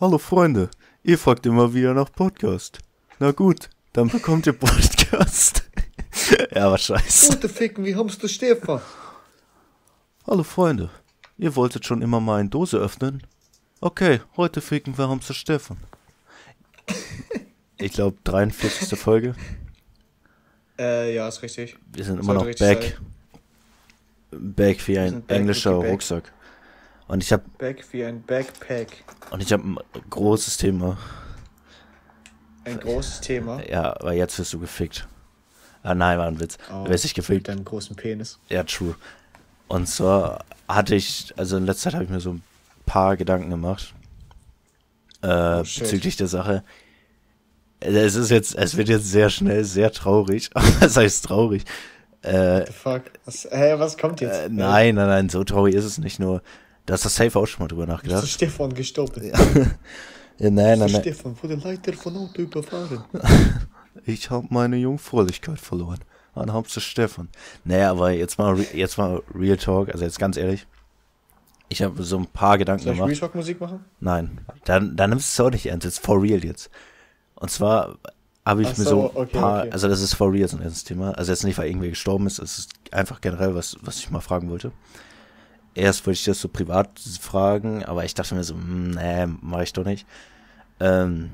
[0.00, 0.70] Hallo Freunde,
[1.02, 2.78] ihr fragt immer wieder nach Podcast.
[3.18, 5.70] Na gut, dann bekommt ihr Podcast.
[6.54, 7.34] ja, was scheiße.
[7.34, 8.80] Gute Ficken, wie kommst du, Stefan?
[10.26, 10.88] Hallo Freunde,
[11.36, 13.26] ihr wolltet schon immer mal eine Dose öffnen?
[13.82, 15.76] Okay, heute ficken wir Hamster Stefan.
[17.76, 18.98] Ich glaube, 43.
[18.98, 19.34] Folge.
[20.78, 21.76] Äh, ja, ist richtig.
[21.92, 22.98] Wir sind immer Sollte noch back.
[24.30, 25.72] Back wie ein englischer.
[25.72, 26.32] Rucksack.
[27.10, 29.02] Und ich habe Back wie ein Backpack.
[29.32, 29.78] und ich habe ein
[30.10, 30.96] großes Thema.
[32.64, 33.60] Ein großes Thema.
[33.68, 35.08] Ja, aber jetzt wirst du gefickt.
[35.82, 36.56] Ah nein, war ein Witz.
[36.72, 37.48] Oh, du wirst nicht Mit gefickt.
[37.48, 38.38] deinem großen Penis.
[38.48, 38.94] Ja, true.
[39.66, 42.42] Und zwar hatte ich, also in letzter Zeit habe ich mir so ein
[42.86, 43.92] paar Gedanken gemacht.
[45.22, 46.62] Äh, Oh, bezüglich der Sache.
[47.80, 50.50] Es ist jetzt, es wird jetzt sehr schnell sehr traurig.
[50.80, 51.64] Was heißt traurig?
[52.22, 53.02] Äh, The fuck?
[53.24, 54.38] Was, hä, was kommt jetzt?
[54.38, 56.42] äh, nein, nein, nein, so traurig ist es nicht nur.
[56.90, 58.26] Da hast du safe auch schon mal drüber Ist nachgedacht.
[58.26, 59.22] Stefan gestorben?
[59.24, 59.38] Ja,
[60.38, 61.02] nein, nein, Ist nein.
[61.02, 63.04] Stefan wurde leider von Auto überfahren.
[64.04, 66.00] Ich habe meine Jungfräulichkeit verloren.
[66.34, 67.28] An Hauptsache Stefan.
[67.64, 70.66] Naja, aber jetzt mal, jetzt mal Real Talk, also jetzt ganz ehrlich.
[71.68, 73.12] Ich habe so ein paar Gedanken Soll ich gemacht.
[73.12, 73.84] Reshock Musik machen?
[74.00, 75.84] Nein, dann, dann nimmst du es auch nicht ernst.
[75.84, 76.70] Jetzt for real jetzt.
[77.36, 77.98] Und zwar
[78.44, 79.70] habe ich Ach mir so, so ein okay, paar, okay.
[79.70, 81.12] also das ist for real so ein ernstes Thema.
[81.12, 84.20] Also jetzt nicht, weil irgendwer gestorben ist, es ist einfach generell was, was ich mal
[84.20, 84.72] fragen wollte.
[85.80, 89.62] Erst wollte ich das so privat fragen, aber ich dachte mir so, hm, nee, mache
[89.62, 90.06] ich doch nicht.
[90.78, 91.30] Ähm,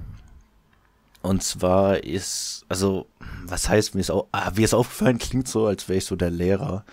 [1.20, 3.06] und zwar ist, also,
[3.44, 6.14] was heißt mir ist auch, ah, wie es aufgefallen klingt so, als wäre ich so
[6.14, 6.84] der Lehrer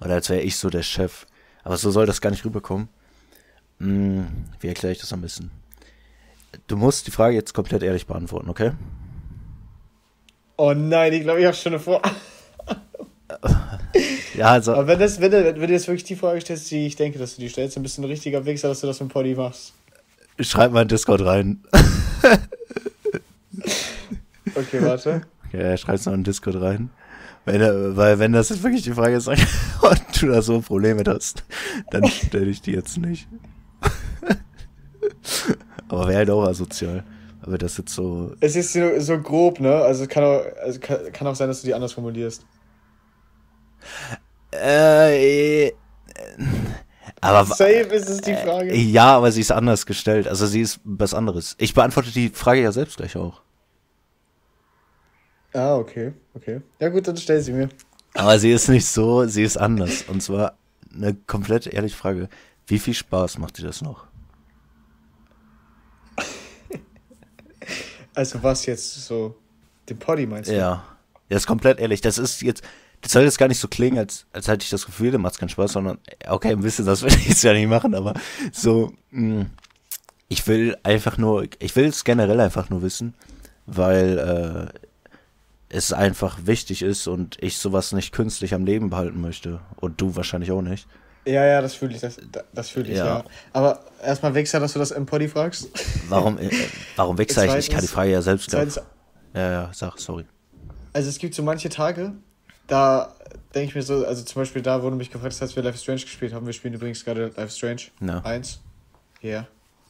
[0.00, 1.26] oder als wäre ich so der Chef.
[1.64, 2.88] Aber so soll das gar nicht rüberkommen.
[3.80, 4.28] Hm,
[4.60, 5.50] wie erkläre ich das am besten?
[6.68, 8.70] Du musst die Frage jetzt komplett ehrlich beantworten, okay?
[10.58, 12.00] Oh nein, ich glaube, ich habe schon eine Vor.
[14.34, 16.86] Ja, also, Aber wenn, das, wenn, du, wenn du jetzt wirklich die Frage stellst, die
[16.86, 19.00] ich denke, dass du die stellst, dann bist du ein richtiger Wichser, dass du das
[19.00, 19.74] mit Poddy machst.
[20.38, 21.62] schreib mal in Discord rein.
[24.54, 25.22] Okay, warte.
[25.52, 26.90] Ja, schreib's noch in Discord rein.
[27.44, 29.38] Wenn, weil wenn das jetzt wirklich die Frage ist und
[30.20, 31.44] du da so ein Problem mit hast,
[31.90, 33.26] dann stelle ich die jetzt nicht.
[35.88, 37.04] Aber wäre halt auch asozial.
[37.42, 38.32] Aber das jetzt so.
[38.40, 39.74] Es ist so, so grob, ne?
[39.74, 42.44] Also, kann auch, also kann, kann auch sein, dass du die anders formulierst.
[44.52, 45.72] Äh, äh,
[47.20, 48.74] aber Safe ist es die Frage.
[48.74, 50.26] ja, aber sie ist anders gestellt.
[50.26, 51.54] Also sie ist was anderes.
[51.58, 53.42] Ich beantworte die Frage ja selbst gleich auch.
[55.52, 56.60] Ah, okay, okay.
[56.78, 57.68] Ja gut, dann stell sie mir.
[58.14, 60.02] Aber sie ist nicht so, sie ist anders.
[60.08, 60.56] Und zwar
[60.94, 62.28] eine komplett ehrliche Frage.
[62.66, 64.06] Wie viel Spaß macht dir das noch?
[68.14, 69.36] Also was jetzt so,
[69.88, 70.56] den Poddy meinst du?
[70.56, 70.84] Ja.
[71.28, 72.00] Das ist komplett ehrlich.
[72.00, 72.62] Das ist jetzt,
[73.02, 75.38] das soll jetzt gar nicht so klingen, als, als hätte ich das Gefühl, dem macht's
[75.38, 78.14] keinen Spaß, sondern, okay, ein bisschen, das will ich jetzt ja nicht machen, aber
[78.52, 79.46] so, mh,
[80.28, 83.14] ich will einfach nur, ich will es generell einfach nur wissen,
[83.66, 84.78] weil äh,
[85.68, 89.60] es einfach wichtig ist und ich sowas nicht künstlich am Leben behalten möchte.
[89.76, 90.86] Und du wahrscheinlich auch nicht.
[91.26, 92.16] Ja, ja, das fühle ich, das,
[92.52, 93.04] das fühle ich, Ja.
[93.06, 93.24] ja.
[93.52, 95.68] Aber erstmal Wichser, dass du das im Poddy fragst.
[96.08, 96.50] Warum, äh,
[96.96, 97.66] warum wechsle ich?
[97.66, 98.50] Ich kann die Frage ja selbst.
[98.50, 98.80] Zweitens,
[99.34, 100.24] Ja, ja, sag, sorry.
[100.92, 102.12] also es gibt so manche Tage,
[102.70, 103.14] da
[103.54, 105.82] denke ich mir so, also zum Beispiel da wurde mich gefragt, als wir Life is
[105.82, 106.46] Strange gespielt haben.
[106.46, 108.20] Wir spielen übrigens gerade Life is Strange Ja.
[108.20, 108.60] 1.
[109.20, 109.46] Ja.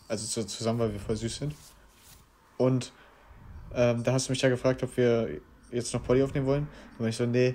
[0.09, 1.55] Also so zusammen, weil wir voll süß sind.
[2.57, 2.93] Und
[3.75, 5.29] ähm, da hast du mich ja gefragt, ob wir
[5.71, 6.69] jetzt noch Poddy aufnehmen wollen.
[6.99, 7.55] Und ich so, nee,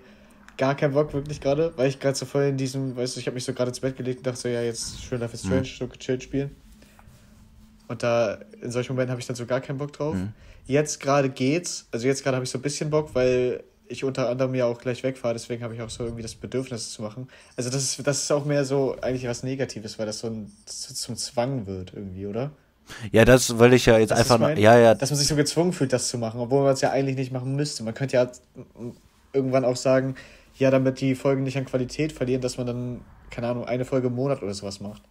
[0.57, 3.27] gar kein Bock wirklich gerade, weil ich gerade so voll in diesem, weißt du, ich
[3.27, 5.43] habe mich so gerade ins Bett gelegt und dachte so, ja, jetzt schön Life is
[5.43, 5.47] Mhm.
[5.47, 6.55] Strange, so gechillt spielen.
[7.87, 10.15] Und da, in solchen Momenten habe ich dann so gar keinen Bock drauf.
[10.15, 10.33] Mhm.
[10.65, 14.29] Jetzt gerade geht's, also jetzt gerade habe ich so ein bisschen Bock, weil ich unter
[14.29, 17.01] anderem ja auch gleich wegfahre, deswegen habe ich auch so irgendwie das Bedürfnis, es zu
[17.01, 17.27] machen.
[17.57, 20.51] Also das ist, das ist auch mehr so eigentlich was Negatives, weil das so ein,
[20.65, 22.51] so zum Zwang wird irgendwie, oder?
[23.11, 25.35] Ja, das will ich ja jetzt Das einfach, mein- ja, ja, Dass man sich so
[25.35, 27.83] gezwungen fühlt, das zu machen, obwohl man es ja eigentlich nicht machen müsste.
[27.83, 28.31] Man könnte ja
[29.33, 30.15] irgendwann auch sagen,
[30.57, 34.07] ja, damit die Folgen nicht an Qualität verlieren, dass man dann, keine Ahnung, eine Folge
[34.07, 35.01] im Monat oder sowas macht.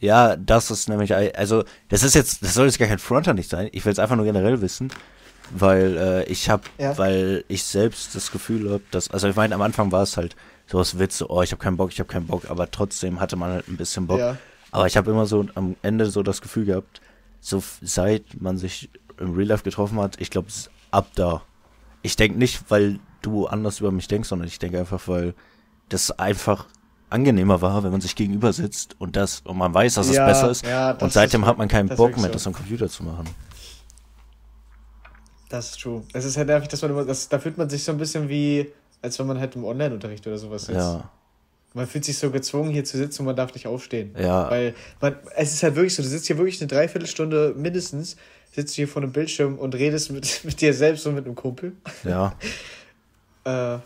[0.00, 3.50] Ja, das ist nämlich, also, das ist jetzt, das soll jetzt gar kein Fronter nicht
[3.50, 3.68] sein.
[3.72, 4.92] Ich will es einfach nur generell wissen,
[5.50, 6.96] weil äh, ich habe, Ja.
[6.98, 10.36] weil ich selbst das Gefühl habe, dass, also ich meine, am Anfang war es halt
[10.66, 13.20] so was Witz, so, oh, ich habe keinen Bock, ich habe keinen Bock, aber trotzdem
[13.20, 14.18] hatte man halt ein bisschen Bock.
[14.18, 14.36] Ja.
[14.70, 17.00] Aber ich habe immer so am Ende so das Gefühl gehabt,
[17.40, 20.48] so seit man sich im Real Life getroffen hat, ich glaube,
[20.90, 21.42] ab da.
[22.02, 25.34] Ich denke nicht, weil du anders über mich denkst, sondern ich denke einfach, weil
[25.88, 26.66] das einfach
[27.10, 30.26] angenehmer war, wenn man sich gegenüber sitzt und das und man weiß, dass es Ja,
[30.26, 30.66] besser ist.
[30.66, 32.32] ja, und seitdem ist- hat man keinen Bock mehr, so.
[32.32, 33.24] das am Computer zu machen.
[35.48, 36.02] Das ist true.
[36.12, 38.28] Es ist halt nervig, dass man immer, das, da fühlt man sich so ein bisschen
[38.28, 38.70] wie,
[39.02, 40.78] als wenn man halt im Online-Unterricht oder sowas sitzt.
[40.78, 41.10] Ja.
[41.74, 44.14] man fühlt sich so gezwungen, hier zu sitzen und man darf nicht aufstehen.
[44.18, 44.50] Ja.
[44.50, 48.16] Weil man, es ist halt wirklich so, du sitzt hier wirklich eine Dreiviertelstunde mindestens,
[48.52, 51.72] sitzt hier vor einem Bildschirm und redest mit, mit dir selbst und mit einem Kumpel.
[52.04, 52.34] Ja.
[53.44, 53.78] Äh,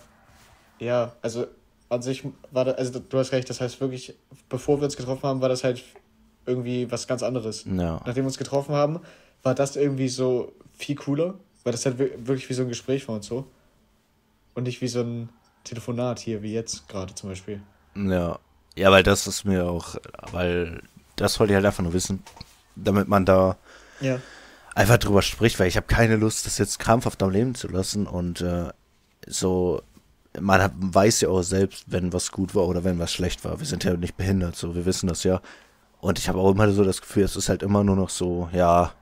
[0.80, 1.46] ja, also
[1.88, 4.14] an sich war das, also du hast recht, das heißt wirklich,
[4.48, 5.84] bevor wir uns getroffen haben, war das halt
[6.46, 7.64] irgendwie was ganz anderes.
[7.64, 8.00] Ja.
[8.04, 8.98] Nachdem wir uns getroffen haben,
[9.42, 13.06] war das irgendwie so viel cooler, weil das halt wir- wirklich wie so ein Gespräch
[13.08, 13.46] war und so.
[14.54, 15.28] Und nicht wie so ein
[15.64, 17.60] Telefonat hier, wie jetzt gerade zum Beispiel.
[17.94, 18.38] Ja.
[18.74, 19.96] Ja, weil das ist mir auch,
[20.32, 20.82] weil
[21.16, 22.22] das wollte ich halt einfach nur wissen,
[22.74, 23.56] damit man da
[24.00, 24.18] Ja.
[24.74, 28.06] einfach drüber spricht, weil ich habe keine Lust, das jetzt krampfhaft am Leben zu lassen
[28.06, 28.70] und äh,
[29.26, 29.82] so,
[30.40, 33.58] man hat, weiß ja auch selbst, wenn was gut war oder wenn was schlecht war.
[33.60, 35.42] Wir sind ja nicht behindert, so, wir wissen das ja.
[36.00, 38.48] Und ich habe auch immer so das Gefühl, es ist halt immer nur noch so,
[38.52, 38.92] ja,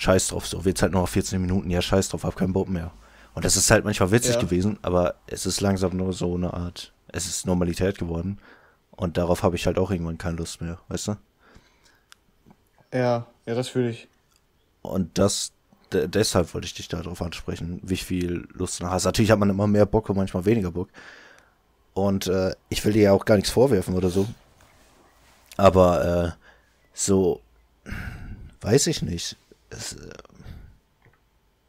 [0.00, 2.68] scheiß drauf, so, wird's halt noch auf 14 Minuten, ja, scheiß drauf, hab keinen Bock
[2.68, 2.90] mehr.
[3.34, 4.40] Und das ist halt manchmal witzig Ja.
[4.40, 8.38] gewesen, aber es ist langsam nur so eine Art, es ist Normalität geworden.
[8.92, 11.16] Und darauf habe ich halt auch irgendwann keine Lust mehr, weißt du?
[12.92, 14.08] Ja, ja, das fühle ich.
[14.82, 15.52] Und das,
[15.92, 19.04] de deshalb wollte ich dich darauf ansprechen, wie viel Lust du hast.
[19.04, 20.88] Natürlich hat man immer mehr Bock und manchmal weniger Bock.
[21.92, 24.26] Und äh, ich will dir ja auch gar nichts vorwerfen oder so.
[25.56, 26.46] Aber äh,
[26.94, 27.40] so,
[28.62, 29.36] weiß ich nicht.
[29.70, 30.12] Es, äh,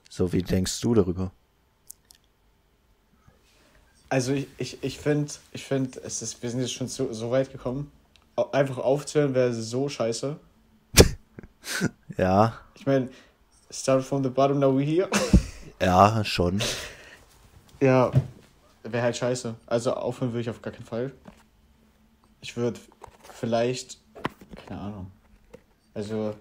[0.10, 1.32] so, wie denkst du darüber?
[4.10, 7.32] Also ich, ich, ich finde, ich find, es ist, wir sind jetzt schon so, so
[7.32, 7.92] weit gekommen.
[8.52, 10.38] Einfach aufzuhören wäre so scheiße.
[12.18, 13.10] Ja, Ich meine,
[13.70, 15.10] start from the bottom, now we here.
[15.82, 16.62] ja, schon.
[17.80, 18.12] Ja,
[18.84, 19.56] wäre halt scheiße.
[19.66, 21.14] Also aufhören würde ich auf gar keinen Fall.
[22.42, 22.80] Ich würde
[23.34, 23.98] vielleicht,
[24.68, 25.12] keine Ahnung.
[25.94, 26.36] Also,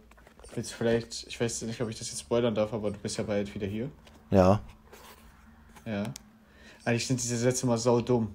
[0.54, 3.16] willst du vielleicht, ich weiß nicht, ob ich das jetzt spoilern darf, aber du bist
[3.18, 3.90] ja bald wieder hier.
[4.30, 4.60] Ja,
[5.84, 6.04] Ja.
[6.84, 8.34] Eigentlich sind diese Sätze immer sau dumm.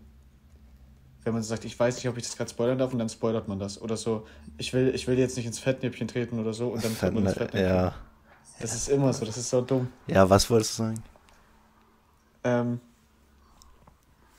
[1.24, 3.10] Wenn man so sagt, ich weiß nicht, ob ich das gerade spoilern darf und dann
[3.10, 3.82] spoilert man das.
[3.82, 4.28] Oder so,
[4.58, 7.26] ich will, ich will jetzt nicht ins Fettnäpfchen treten oder so und dann tritt man
[7.26, 7.76] ins Fettnäpfchen.
[7.76, 7.96] ja.
[8.60, 9.88] Das ist immer so, das ist so dumm.
[10.08, 11.04] Ja, was wolltest du sagen?
[12.44, 12.80] Ähm,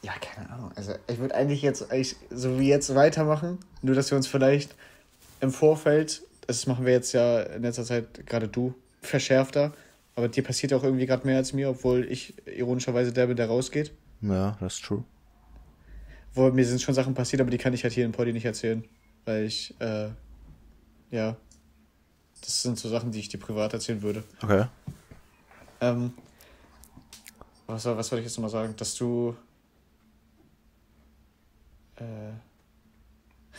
[0.03, 0.71] ja, keine Ahnung.
[0.77, 4.75] Also ich würde eigentlich jetzt eigentlich so wie jetzt weitermachen, nur dass wir uns vielleicht
[5.41, 9.73] im Vorfeld, das machen wir jetzt ja in letzter Zeit gerade du, verschärfter,
[10.15, 13.47] aber dir passiert auch irgendwie gerade mehr als mir, obwohl ich ironischerweise der bin, der
[13.47, 13.93] rausgeht.
[14.23, 15.05] Ja, das ist true.
[16.35, 18.45] Wo mir sind schon Sachen passiert, aber die kann ich halt hier im Poddy nicht
[18.45, 18.85] erzählen,
[19.25, 20.09] weil ich, äh,
[21.11, 21.37] ja,
[22.41, 24.23] das sind so Sachen, die ich dir privat erzählen würde.
[24.43, 24.67] Okay.
[25.81, 26.13] Ähm,
[27.67, 28.75] was, was wollte ich jetzt nochmal sagen?
[28.77, 29.35] Dass du.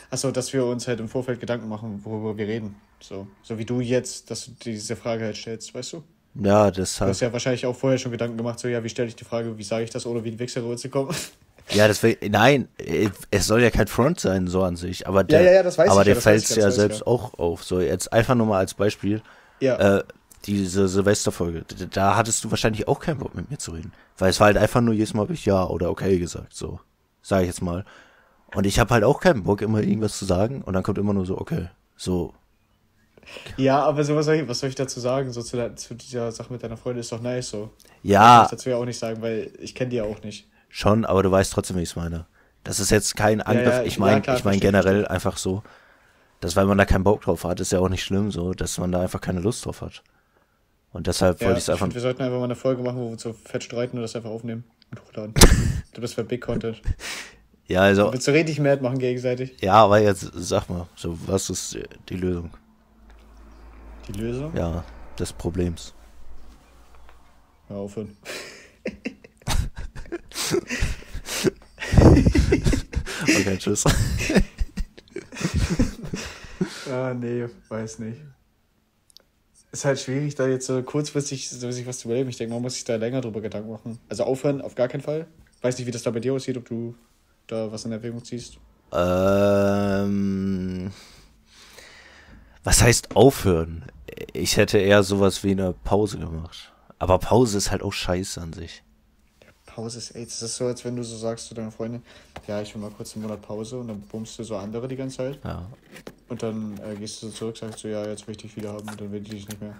[0.09, 2.75] Achso, dass wir uns halt im Vorfeld Gedanken machen, worüber wir reden.
[2.99, 6.03] So, so wie du jetzt, dass du diese Frage halt stellst, weißt du?
[6.39, 9.15] Ja, Du hast ja wahrscheinlich auch vorher schon Gedanken gemacht, so, ja, wie stelle ich
[9.15, 11.15] die Frage, wie sage ich das, oder wie die Wichserröte kommen.
[11.69, 15.05] Ja, das will, nein, äh, es soll ja kein Front sein, so an sich.
[15.05, 16.65] Aber der, ja, ja, das weiß aber ich ja, der das fällt ich ja, ja
[16.67, 17.07] das selbst ja.
[17.07, 17.65] auch auf.
[17.65, 19.21] So, jetzt einfach nur mal als Beispiel,
[19.59, 20.03] Ja, äh,
[20.45, 23.91] diese Silvesterfolge, da hattest du wahrscheinlich auch keinen Bock mit mir zu reden.
[24.17, 26.79] Weil es war halt einfach nur jedes Mal habe ich ja oder okay gesagt, so.
[27.21, 27.83] Sag ich jetzt mal.
[28.53, 31.13] Und ich habe halt auch keinen Bock, immer irgendwas zu sagen und dann kommt immer
[31.13, 31.69] nur so, okay.
[31.95, 32.33] So,
[33.57, 35.31] ja, aber so, was soll ich, was soll ich dazu sagen?
[35.31, 37.71] So zu, der, zu dieser Sache mit deiner Freundin ist doch nice so.
[38.29, 40.49] Kann ja, ich dazu ja auch nicht sagen, weil ich kenne die ja auch nicht.
[40.69, 42.27] schon, aber du weißt trotzdem, wie ich es meine.
[42.63, 45.63] Das ist jetzt kein Angriff, ja, ich ja, meine, klar, ich meine generell einfach so,
[46.41, 48.77] dass weil man da keinen Bock drauf hat, ist ja auch nicht schlimm so, dass
[48.79, 50.03] man da einfach keine Lust drauf hat.
[50.91, 51.87] Und deshalb Ja, wollte ich ich es einfach.
[51.87, 54.15] find, wir sollten einfach mal eine Folge machen, wo wir so fett streiten und das
[54.15, 55.33] einfach aufnehmen und hochladen.
[55.93, 56.81] du bist für Big Content.
[57.67, 59.55] Ja, also, Willst du richtig mad machen gegenseitig?
[59.61, 61.77] ja, aber jetzt sag mal, so, was ist
[62.09, 62.51] die Lösung?
[64.07, 64.55] Die Lösung?
[64.55, 64.85] Ja,
[65.19, 65.93] des Problems.
[67.67, 68.15] Hör aufhören.
[73.23, 73.83] Okay, tschüss.
[76.89, 78.21] Ah, nee, weiß nicht.
[79.73, 82.29] Ist halt schwierig, da jetzt so kurzfristig so sich was zu überlegen.
[82.29, 83.99] Ich denke, man muss sich da länger drüber Gedanken machen.
[84.07, 85.27] Also aufhören, auf gar keinen Fall.
[85.61, 86.95] Weiß nicht, wie das da bei dir aussieht, ob du
[87.47, 88.57] da was in Erwägung ziehst.
[88.91, 90.91] ähm,
[92.63, 93.85] was heißt aufhören?
[94.33, 96.71] Ich hätte eher sowas wie eine Pause gemacht.
[96.99, 98.83] Aber Pause ist halt auch scheiße an sich.
[99.65, 102.01] Pause ist, ey, das ist so, als wenn du so sagst zu deiner Freundin,
[102.47, 104.95] ja, ich will mal kurz einen Monat Pause und dann bummst du so andere die
[104.95, 105.39] ganze Zeit.
[105.43, 105.67] Ja.
[106.29, 108.73] Und dann äh, gehst du so zurück, sagst du, ja, jetzt will ich dich wieder
[108.73, 109.75] haben und dann will ich dich nicht mehr.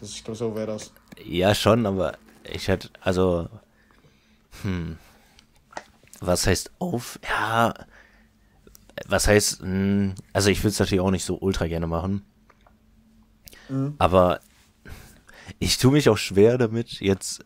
[0.00, 0.92] Das, ich glaube, so wäre das.
[1.22, 2.16] Ja, schon, aber
[2.50, 3.48] ich hätte, also,
[4.62, 4.96] hm,
[6.20, 7.74] was heißt auf, ja,
[9.06, 12.24] was heißt, hm, also ich würde es natürlich auch nicht so ultra gerne machen,
[13.68, 13.94] Mhm.
[13.98, 14.40] aber
[15.58, 17.44] ich tue mich auch schwer damit, jetzt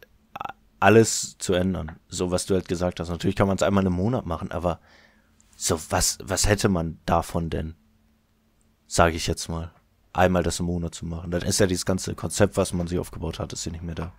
[0.80, 3.08] alles zu ändern, so was du halt gesagt hast.
[3.08, 4.80] Natürlich kann man es einmal im Monat machen, aber
[5.56, 7.74] So, was, was hätte man davon denn?
[8.86, 9.72] Sage ich jetzt mal.
[10.12, 11.32] Einmal das im Monat zu machen.
[11.32, 13.96] Dann ist ja dieses ganze Konzept, was man sich aufgebaut hat, ist ja nicht mehr
[13.96, 14.12] da.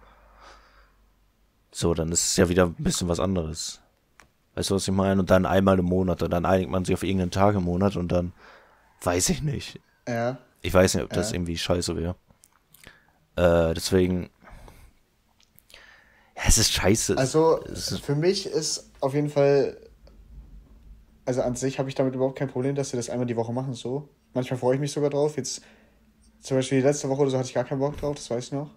[1.72, 3.79] So, dann ist es ja wieder ein bisschen was anderes.
[4.60, 5.22] Weißt du, was ich meine?
[5.22, 7.96] Und dann einmal im Monat und dann einigt man sich auf irgendeinen Tag im Monat
[7.96, 8.34] und dann
[9.01, 9.80] weiß ich nicht.
[10.06, 10.38] Ja.
[10.62, 11.36] Ich weiß nicht, ob das Ja.
[11.38, 12.16] irgendwie scheiße wäre.
[13.38, 14.30] Äh, deswegen.
[16.36, 17.18] Ja, es ist scheiße.
[17.18, 19.78] Also ist, für mich ist auf jeden Fall,
[21.24, 23.54] also an sich habe ich damit überhaupt kein Problem, dass wir das einmal die Woche
[23.54, 24.10] machen so.
[24.34, 25.38] Manchmal freue ich mich sogar drauf.
[25.38, 25.62] Jetzt
[26.42, 28.48] zum Beispiel die letzte Woche oder so hatte ich gar keinen Bock drauf, das weiß
[28.48, 28.72] ich noch.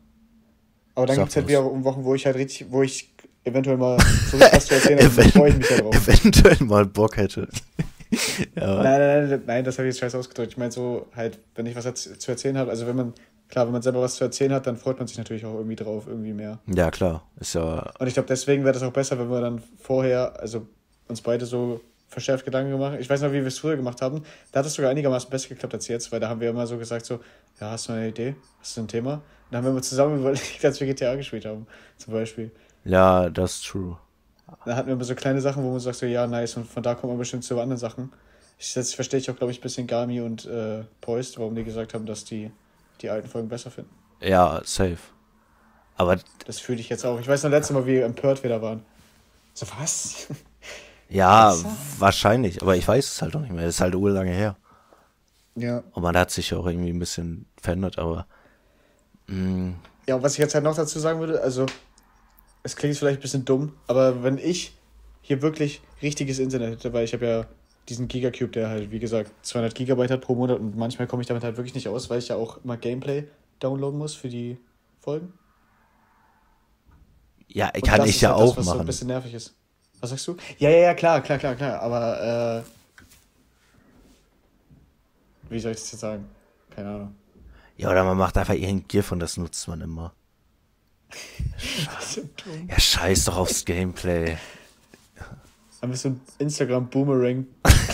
[0.95, 3.12] Aber dann gibt es halt wieder um Wochen, wo ich halt richtig, wo ich
[3.45, 3.99] eventuell mal
[4.31, 6.09] so richtig was zu erzählen dann freue ich mich ja drauf.
[6.09, 7.49] eventuell mal Bock hätte.
[8.57, 10.53] ja, Nein, nein, nein, nein, das habe ich jetzt scheiße ausgedrückt.
[10.53, 13.15] Ich meine so halt, wenn ich was zu erzählen habe, also wenn man,
[13.49, 15.77] klar, wenn man selber was zu erzählen hat, dann freut man sich natürlich auch irgendwie
[15.77, 16.59] drauf, irgendwie mehr.
[16.67, 17.27] ja, klar.
[17.41, 17.91] Ist ja.
[17.99, 20.67] Und ich glaube, deswegen wäre das auch besser, wenn wir dann vorher, also
[21.09, 22.99] uns beide so verschärft Gedanken gemacht.
[23.01, 24.23] Ich weiß noch, wie wir es früher gemacht haben.
[24.53, 26.77] Da hat es sogar einigermaßen besser geklappt als jetzt, weil da haben wir immer so
[26.77, 27.15] gesagt, so,
[27.59, 28.35] ja, hast du eine Idee?
[28.61, 29.15] Hast du ein Thema?
[29.15, 32.51] Und dann haben wir immer zusammen überlegt, als wir GTA gespielt haben, zum Beispiel.
[32.85, 33.99] Ja, das ist true.
[34.65, 36.83] Da hatten wir immer so kleine Sachen, wo man sagt, so, ja, nice, und von
[36.83, 38.13] da kommt man bestimmt zu anderen Sachen.
[38.59, 41.65] Ich, jetzt verstehe ich auch, glaube ich, ein bisschen Gami und äh, Poist, warum die
[41.65, 42.53] gesagt haben, dass die
[43.01, 43.91] die alten Folgen besser finden.
[44.21, 44.99] Ja, safe.
[45.97, 47.21] Aber Das fühle ich jetzt auch.
[47.21, 48.85] Ich weiß noch letztes Mal, wie empört wir da waren.
[49.55, 50.29] So, was?
[51.09, 51.77] ja, Besser?
[51.99, 52.63] wahrscheinlich.
[52.63, 53.67] Aber ich weiß es halt auch nicht mehr.
[53.67, 54.57] Das ist halt urlange her.
[55.55, 55.83] Ja.
[55.93, 58.27] Und man hat sich auch irgendwie ein bisschen verändert, aber.
[59.27, 59.75] Mh,
[60.09, 61.67] Ja, und was ich jetzt halt noch dazu sagen würde, also,
[62.63, 64.77] es klingt vielleicht ein bisschen dumm, aber wenn ich
[65.23, 67.47] hier wirklich richtiges Internet hätte, weil ich habe ja
[67.89, 71.29] diesen Gigacube, der halt, wie gesagt, 200 Gigabyte hat pro Monat und manchmal komme ich
[71.29, 73.25] damit halt wirklich nicht aus, weil ich ja auch immer Gameplay
[73.61, 74.59] downloaden muss für die
[75.01, 75.33] Folgen.
[77.49, 78.87] ja, Und kann das ich ja halt das, auch was so ein machen.
[78.87, 79.55] bisschen nervig ist.
[80.01, 80.37] Was sagst du?
[80.59, 83.03] Ja, ja, ja, klar, klar, klar, klar, aber, äh,
[85.51, 86.29] wie soll ich das jetzt sagen?
[86.71, 87.15] Keine Ahnung.
[87.77, 90.13] Ja, oder man macht einfach irgendein GIF und das nutzt man immer.
[92.69, 94.37] Ja, scheiß doch aufs Gameplay.
[95.81, 97.47] Ein bisschen Instagram-Boomerang.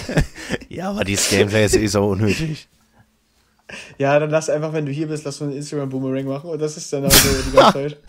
[0.69, 2.69] Ja, aber dieses Gameplay ist eh so unnötig.
[3.99, 6.77] Ja, dann lass einfach, wenn du hier bist, lass so einen Instagram-Boomerang machen und das
[6.77, 7.99] ist dann also die ganze Zeit.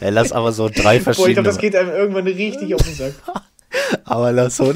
[0.00, 1.34] Ja, lass aber so drei Boah, ich verschiedene.
[1.34, 3.14] glaube, das geht einem irgendwann richtig auf den Sack.
[4.04, 4.72] aber lass so.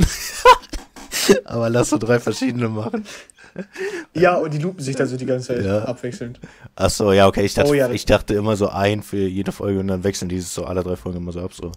[1.45, 3.05] aber lass so drei verschiedene machen.
[4.15, 5.85] Ja, und die lupen sich dann so die ganze Zeit Ja.
[5.85, 6.41] abwechselnd.
[6.77, 7.45] Ach so, ja, okay.
[7.45, 10.29] Ich dachte, Oh ja, ich dachte immer so ein für jede Folge und dann wechseln
[10.29, 11.53] die so alle drei Folgen immer so ab.
[11.55, 11.73] So,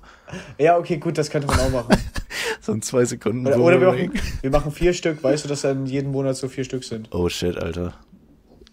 [0.57, 1.95] Ja, okay, gut, das könnte man auch machen.
[2.61, 3.45] so ein zwei Sekunden.
[3.47, 4.11] Oder, oder wir, machen,
[4.41, 7.09] wir machen vier Stück, weißt du, dass dann jeden Monat so vier Stück sind.
[7.13, 7.93] Oh shit, Alter.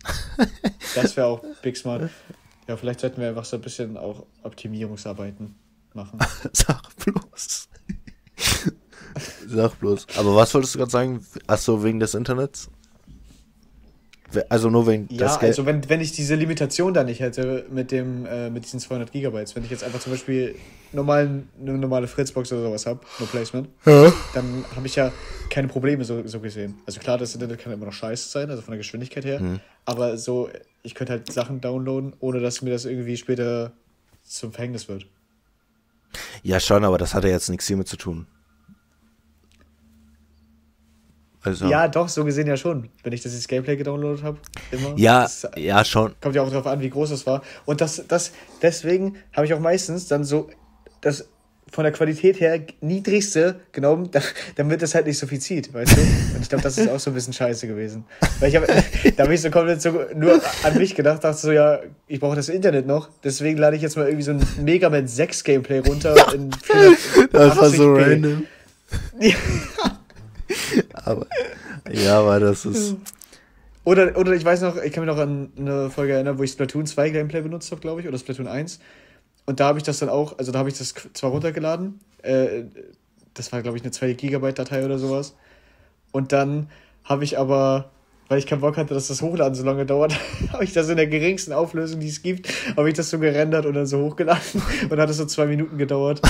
[0.94, 2.08] Das wäre auch big smart.
[2.66, 5.54] Ja, vielleicht sollten wir einfach so ein bisschen auch Optimierungsarbeiten
[5.94, 6.18] machen.
[6.52, 7.68] Sag bloß.
[9.46, 10.06] Sag bloß.
[10.16, 11.26] Aber was wolltest du gerade sagen?
[11.46, 12.70] Ach so, wegen des Internets?
[14.48, 15.50] Also nur wegen Ja, das Geld.
[15.50, 19.10] also wenn, wenn ich diese Limitation da nicht hätte mit dem äh, mit diesen 200
[19.10, 20.54] Gigabytes, wenn ich jetzt einfach zum Beispiel
[20.92, 25.12] normalen, eine normale Fritzbox oder sowas habe, no placement, dann habe ich ja
[25.50, 26.78] keine Probleme so, so gesehen.
[26.86, 29.60] Also klar, das Internet kann immer noch scheiße sein, also von der Geschwindigkeit her, Mhm.
[29.84, 30.48] aber so,
[30.82, 33.72] ich könnte halt Sachen downloaden, ohne dass mir das irgendwie später
[34.24, 35.06] zum Verhängnis wird.
[36.42, 38.26] Ja, schon, aber das hat ja jetzt nichts hiermit zu tun.
[41.42, 41.66] Also.
[41.66, 44.38] Ja, doch, so gesehen ja schon, wenn ich das ins Gameplay gedownloadet habe.
[44.70, 44.92] Immer.
[44.96, 46.14] ja, Das ja, schon.
[46.20, 47.42] kommt ja auch darauf an, wie groß das war.
[47.64, 50.50] Und das, das, deswegen habe ich auch meistens dann so
[51.00, 51.28] das
[51.72, 54.20] von der Qualität her niedrigste genommen, da-
[54.56, 56.00] damit das halt nicht so viel zieht, weißt du?
[56.00, 58.04] Und ich glaube, das ist auch so ein bisschen scheiße gewesen.
[58.40, 58.66] Weil ich habe,
[59.16, 61.78] da habe ich so komplett so nur an mich gedacht, dachte so, ja,
[62.08, 65.06] ich brauche das Internet noch, deswegen lade ich jetzt mal irgendwie so ein Mega Man
[65.06, 67.28] 6 Gameplay runter in 480p.
[67.32, 68.46] Das war so random.
[70.94, 71.26] aber,
[71.90, 72.96] ja, aber das ist.
[73.82, 76.52] Oder, oder ich weiß noch, ich kann mich noch an eine Folge erinnern, wo ich
[76.52, 78.78] Splatoon 2 Gameplay benutzt habe, glaube ich, oder Splatoon 1.
[79.46, 82.64] Und da habe ich das dann auch, also da habe ich das zwar runtergeladen, äh,
[83.34, 85.34] das war, glaube ich, eine 2 Gigabyte Datei oder sowas.
[86.12, 86.68] Und dann
[87.04, 87.90] habe ich aber,
[88.28, 90.14] weil ich keinen Bock hatte, dass das Hochladen so lange dauert,
[90.52, 93.64] habe ich das in der geringsten Auflösung, die es gibt, habe ich das so gerendert
[93.64, 94.62] und dann so hochgeladen.
[94.82, 96.20] Und dann hat es so zwei Minuten gedauert.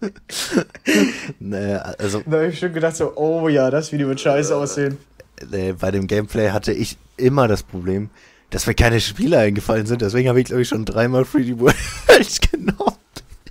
[1.40, 4.98] Nee, also da habe ich schon gedacht, so, oh ja, das Video wird scheiße aussehen.
[5.50, 8.10] nee, bei dem Gameplay hatte ich immer das Problem,
[8.50, 10.02] dass mir keine Spiele eingefallen sind.
[10.02, 11.76] Deswegen habe ich, glaube ich, schon dreimal 3D World
[12.52, 12.97] genommen.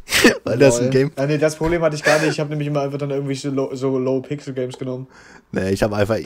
[0.44, 1.12] Weil das ein Game.
[1.16, 2.32] Ah, nee, das Problem hatte ich gar nicht.
[2.32, 5.08] Ich habe nämlich immer einfach dann irgendwie so Low, so Low Pixel Games genommen.
[5.52, 6.18] Nee, ich habe einfach,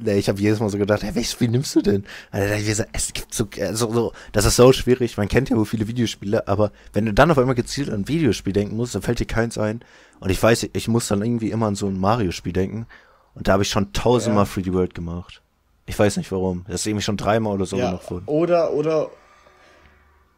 [0.00, 2.04] nee, ich habe jedes Mal so gedacht, hey, welches Spiel nimmst du denn?
[2.30, 5.16] Also, es gibt so, so, so, das ist so schwierig.
[5.16, 8.08] Man kennt ja wohl viele Videospiele, aber wenn du dann auf einmal gezielt an ein
[8.08, 9.80] Videospiel denken musst, dann fällt dir keins ein.
[10.20, 12.86] Und ich weiß, ich muss dann irgendwie immer an so ein Mario-Spiel denken.
[13.34, 14.50] Und da habe ich schon tausendmal ja.
[14.50, 15.42] 3D World gemacht.
[15.86, 16.64] Ich weiß nicht warum.
[16.66, 18.24] Das ist irgendwie schon dreimal oder so ja, gemacht worden.
[18.26, 19.10] Oder, oder,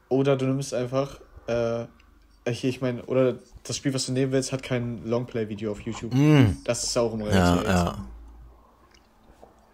[0.09, 1.85] oder du nimmst einfach, äh,
[2.47, 6.15] ich, ich meine, oder das Spiel, was du nehmen willst, hat kein Longplay-Video auf YouTube.
[6.15, 6.57] Mm.
[6.65, 7.67] Das ist auch im Realität.
[7.67, 8.07] Ja, ja.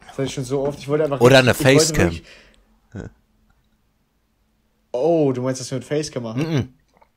[0.00, 0.78] Das hatte ich schon so oft.
[0.78, 1.20] Ich wollte einfach.
[1.20, 2.12] Oder eine Facecam.
[2.12, 2.24] Wirklich...
[4.92, 6.42] Oh, du meinst das mit Facecam machen?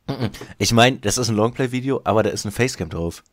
[0.08, 0.30] Mm -mm.
[0.58, 3.24] Ich meine, das ist ein Longplay-Video, aber da ist eine Facecam drauf.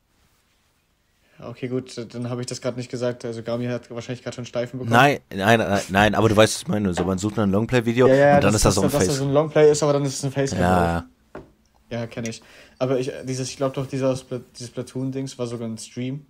[1.40, 3.24] Okay, gut, dann habe ich das gerade nicht gesagt.
[3.24, 4.94] Also Gami hat wahrscheinlich gerade schon Steifen bekommen.
[4.94, 6.94] Nein, nein, nein, nein, aber du weißt, was ich meine.
[6.94, 8.90] So, man sucht ein Longplay-Video ja, ja, und dann das, ist das, das so ein
[8.90, 9.06] Face.
[9.06, 10.60] Dass das ein Longplay ist, aber dann ist es ein Facecam.
[10.60, 10.86] Ja, drauf.
[10.86, 11.11] ja.
[12.06, 12.42] Kenne ich.
[12.78, 14.18] Aber ich, dieses, ich glaube doch, dieser,
[14.56, 16.26] dieses Platoon-Dings war sogar ein Stream.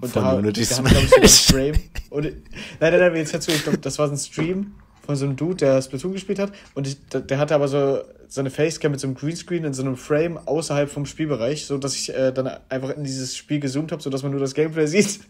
[0.00, 1.74] Und von da, Unity da hat, glaube ich, Frame.
[2.10, 5.36] Und, nein, nein, nein, jetzt du, ich glaube, das war ein Stream von so einem
[5.36, 6.52] Dude, der Splatoon gespielt hat.
[6.74, 9.96] Und ich, der hatte aber so seine Facecam mit so einem Greenscreen in so einem
[9.96, 14.00] Frame außerhalb vom Spielbereich, so dass ich äh, dann einfach in dieses Spiel gezoomt habe,
[14.00, 15.20] sodass man nur das Gameplay sieht.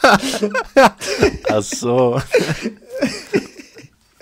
[1.50, 2.20] Ach so.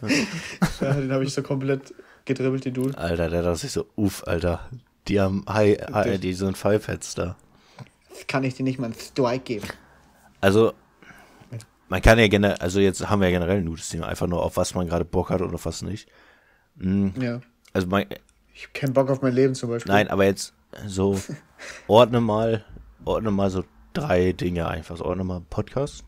[0.80, 1.92] ja, den habe ich so komplett
[2.26, 2.97] gedribbelt, die Dude.
[2.99, 4.68] Alter, der dachte sich so, uff, Alter.
[5.09, 7.37] Die haben High, high die sind Five Heads da.
[8.26, 9.68] Kann ich dir nicht mal einen Strike geben.
[10.40, 10.73] Also,
[11.88, 14.42] man kann ja generell, also jetzt haben wir ja generell ein gutes Thema, einfach nur
[14.42, 16.09] auf was man gerade Bock hat oder auf was nicht.
[16.76, 17.14] Mhm.
[17.21, 17.40] Ja.
[17.73, 18.06] Also mein,
[18.54, 19.92] ich habe keinen Bock auf mein Leben zum Beispiel.
[19.92, 20.54] Nein, aber jetzt
[20.87, 21.21] so
[21.87, 22.64] ordne mal,
[23.04, 24.97] ordne mal so drei Dinge einfach.
[24.97, 26.04] So, ordne mal Podcast,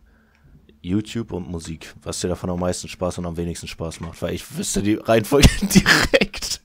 [0.82, 1.94] YouTube und Musik.
[2.02, 4.94] Was dir davon am meisten Spaß und am wenigsten Spaß macht, weil ich wüsste die
[4.94, 6.60] Reihenfolge direkt.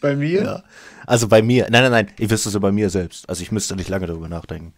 [0.00, 0.42] Bei mir?
[0.42, 0.62] Ja.
[1.06, 1.66] Also bei mir.
[1.70, 2.08] Nein, nein, nein.
[2.18, 3.28] Ich wüsste so bei mir selbst.
[3.28, 4.72] Also ich müsste nicht lange darüber nachdenken.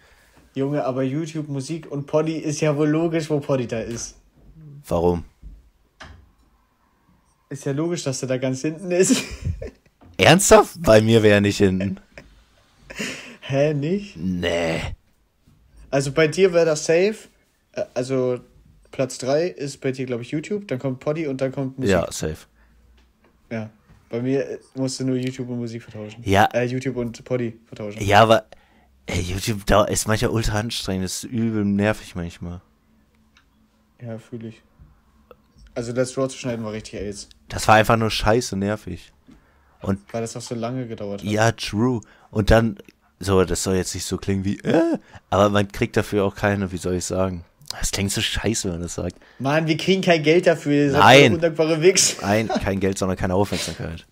[0.54, 4.16] Junge, aber YouTube, Musik und Poddy ist ja wohl logisch, wo Poddy da ist.
[4.88, 5.24] Warum?
[7.50, 9.22] Ist ja logisch, dass er da ganz hinten ist.
[10.16, 10.82] Ernsthaft?
[10.82, 11.98] Bei mir wäre er nicht hinten.
[13.40, 14.16] Hä, nicht?
[14.16, 14.80] Nee.
[15.90, 17.16] Also bei dir wäre das safe.
[17.72, 18.40] Äh, also
[18.90, 21.92] Platz 3 ist bei dir, glaube ich, YouTube, dann kommt Poddy und dann kommt Musik.
[21.92, 22.46] Ja, safe.
[23.50, 23.70] Ja.
[24.08, 26.22] Bei mir musst du nur YouTube und Musik vertauschen.
[26.24, 26.46] Ja.
[26.52, 28.02] Äh, YouTube und Poddy vertauschen.
[28.02, 28.46] Ja, aber
[29.10, 32.60] Ey, YouTube da ist manchmal ultra anstrengend, das ist übel nervig manchmal.
[34.00, 34.62] Ja, fühle ich.
[35.74, 37.28] Also Let's Draw zu schneiden war richtig AIDS.
[37.48, 39.12] Das war einfach nur scheiße nervig.
[39.82, 41.28] Und Weil das auch so lange gedauert hat.
[41.28, 42.00] Ja, true.
[42.30, 42.78] Und dann,
[43.18, 46.70] so, das soll jetzt nicht so klingen wie, äh, aber man kriegt dafür auch keine,
[46.70, 47.44] wie soll ich sagen.
[47.78, 49.16] Das klingt so scheiße, wenn man das sagt.
[49.38, 50.92] Mann, wir kriegen kein Geld dafür.
[50.92, 51.34] Nein.
[51.34, 52.16] Undankbare Wichs.
[52.20, 54.06] Nein, kein Geld, sondern keine Aufmerksamkeit.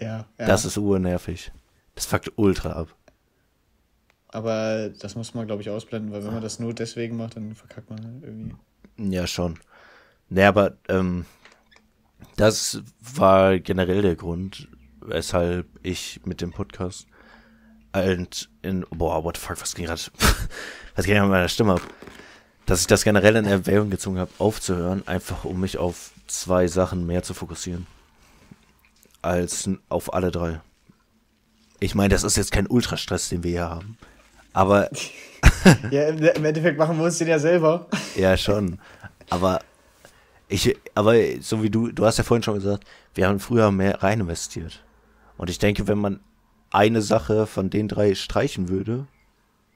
[0.00, 0.46] Ja, ja.
[0.46, 1.52] Das ist urnervig.
[1.94, 2.94] Das fuckt ultra ab.
[4.28, 7.54] Aber das muss man, glaube ich, ausblenden, weil wenn man das nur deswegen macht, dann
[7.54, 9.14] verkackt man irgendwie.
[9.14, 9.58] Ja, schon.
[10.28, 11.24] Ne, aber ähm,
[12.36, 14.68] das war generell der Grund,
[15.00, 17.06] weshalb ich mit dem Podcast
[17.94, 20.02] und in, boah, what the fuck, was ging gerade,
[20.96, 21.82] was ging mit meiner Stimme ab?
[22.66, 27.06] Dass ich das generell in Erwägung gezogen habe, aufzuhören, einfach um mich auf zwei Sachen
[27.06, 27.86] mehr zu fokussieren.
[29.22, 30.60] Als auf alle drei.
[31.78, 33.96] Ich meine, das ist jetzt kein Ultrastress, den wir hier haben.
[34.52, 34.90] Aber.
[35.90, 37.86] ja, im Endeffekt machen wir uns den ja selber.
[38.16, 38.80] ja, schon.
[39.30, 39.60] Aber
[40.48, 44.02] ich, aber so wie du, du hast ja vorhin schon gesagt, wir haben früher mehr
[44.02, 44.82] rein investiert.
[45.36, 46.20] Und ich denke, wenn man
[46.74, 49.06] eine Sache von den drei streichen würde,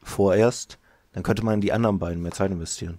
[0.02, 0.78] vorerst,
[1.12, 2.98] dann könnte man in die anderen beiden mehr Zeit investieren.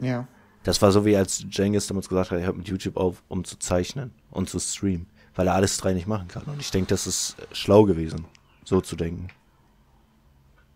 [0.00, 0.26] Ja.
[0.64, 3.44] Das war so wie als Jengis damals gesagt hat, er hört mit YouTube auf, um
[3.44, 6.44] zu zeichnen und zu streamen, weil er alles drei nicht machen kann.
[6.44, 8.26] Und ich denke, das ist schlau gewesen,
[8.64, 9.28] so zu denken.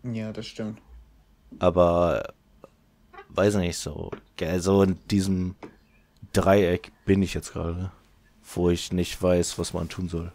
[0.05, 0.81] Ja, das stimmt.
[1.59, 2.35] Aber
[3.31, 4.11] weiß nicht so.
[4.59, 5.57] So in diesem
[6.33, 7.91] Dreieck bin ich jetzt gerade,
[8.55, 10.33] wo ich nicht weiß, was man tun soll.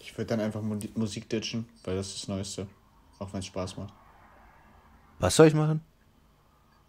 [0.00, 2.66] Ich würde dann einfach Musik ditchen, weil das ist das Neueste.
[3.18, 3.92] Auch wenn es Spaß macht.
[5.18, 5.82] Was soll ich machen?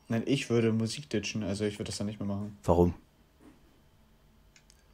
[0.08, 2.58] Nein, ich würde Musik ditchen, also ich würde das dann nicht mehr machen.
[2.64, 2.94] Warum?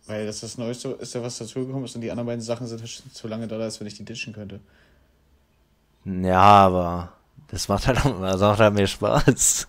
[0.07, 2.85] Weil das das Neueste ist, ja was dazugekommen ist und die anderen beiden Sachen sind
[2.87, 4.59] zu lange da, als wenn ich die ditchen könnte.
[6.05, 7.13] Ja, aber
[7.47, 9.67] das macht halt, das macht halt mehr Spaß.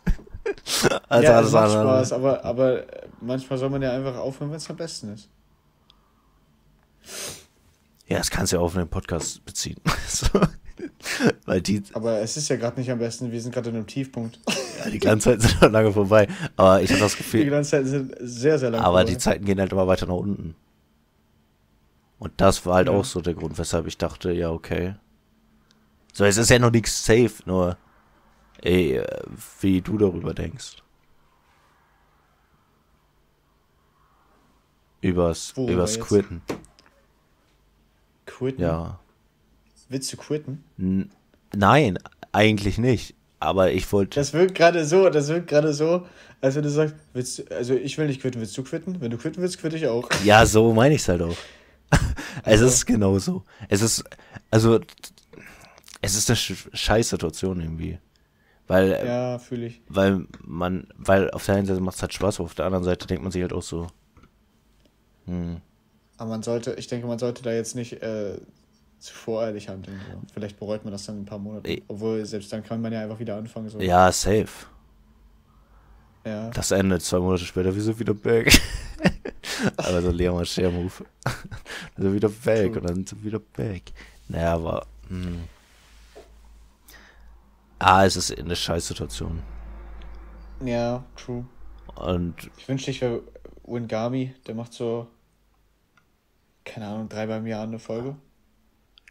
[1.09, 2.85] also ja, alles macht Spaß, aber, aber
[3.21, 5.29] manchmal soll man ja einfach aufhören, wenn es am besten ist.
[8.09, 9.81] Ja, das kannst du ja auf einen Podcast beziehen.
[11.47, 13.87] Weil die, aber es ist ja gerade nicht am besten, wir sind gerade in einem
[13.87, 14.39] Tiefpunkt.
[14.79, 16.29] Ja, die Glanzzeiten sind noch lange vorbei.
[16.57, 17.41] Aber ich habe das Gefühl.
[17.41, 19.11] Die Glanzzeiten sind sehr, sehr lange Aber vorbei.
[19.13, 20.55] die Zeiten gehen halt immer weiter nach unten.
[22.19, 22.95] Und das war halt Ja.
[22.95, 24.95] auch so der Grund, weshalb ich dachte, ja, okay.
[26.13, 27.77] So, es ist ja noch nichts safe, nur,
[28.63, 29.23] ey, äh,
[29.61, 30.77] wie du darüber denkst.
[35.01, 36.07] Übers, Worüber übers jetzt?
[36.07, 36.43] Quitten.
[38.29, 38.63] Quitten?
[38.63, 39.01] Ja.
[39.89, 40.65] Willst du quitten?
[40.79, 41.11] N
[41.55, 41.99] nein,
[42.33, 43.15] eigentlich nicht.
[43.41, 44.19] Aber ich wollte.
[44.19, 46.07] Das wirkt gerade so, das wirkt gerade so,
[46.41, 49.01] als wenn du sagst, willst du, also ich will nicht quitten, willst du quitten?
[49.01, 50.09] Wenn du quitten willst, quitte ich auch.
[50.25, 51.37] Ja, so meine ich es halt auch.
[52.45, 53.45] es ist genau so.
[53.69, 54.05] Es ist,
[54.51, 54.81] also,
[56.03, 57.99] es ist eine Sch Scheißsituation irgendwie.
[58.67, 59.81] Weil, äh, Ja, fühle ich.
[59.89, 62.85] weil man, weil auf der einen Seite macht es halt Spaß, aber auf der anderen
[62.85, 63.87] Seite denkt man sich halt auch so,
[65.27, 65.61] hm,
[66.19, 68.39] Aber man sollte, ich denke, man sollte da jetzt nicht äh,
[68.99, 70.01] zu voreilig handeln.
[70.11, 70.21] So.
[70.35, 71.67] Vielleicht bereut man das dann in ein paar Monaten.
[71.67, 71.83] Ey.
[71.89, 73.69] Obwohl, selbst dann kann man ja einfach wieder anfangen.
[73.71, 73.81] So.
[73.81, 74.67] ja, safe.
[76.25, 76.51] ja.
[76.51, 78.53] Das endet zwei Monate später, wir sind wieder back.
[79.77, 80.93] aber so Leon Share Move.
[81.97, 82.81] wir sind wieder back True.
[82.81, 83.83] und dann sind wir wieder back.
[84.29, 85.45] Naja, aber, hm.
[87.79, 89.41] Ah, es ist eine Scheißsituation.
[90.65, 91.45] Ja, true.
[91.95, 93.23] Und Ich wünschte, ich wäre
[93.65, 95.07] Wingami, der macht so,
[96.69, 98.17] keine Ahnung, dreimal im Jahr eine Folge.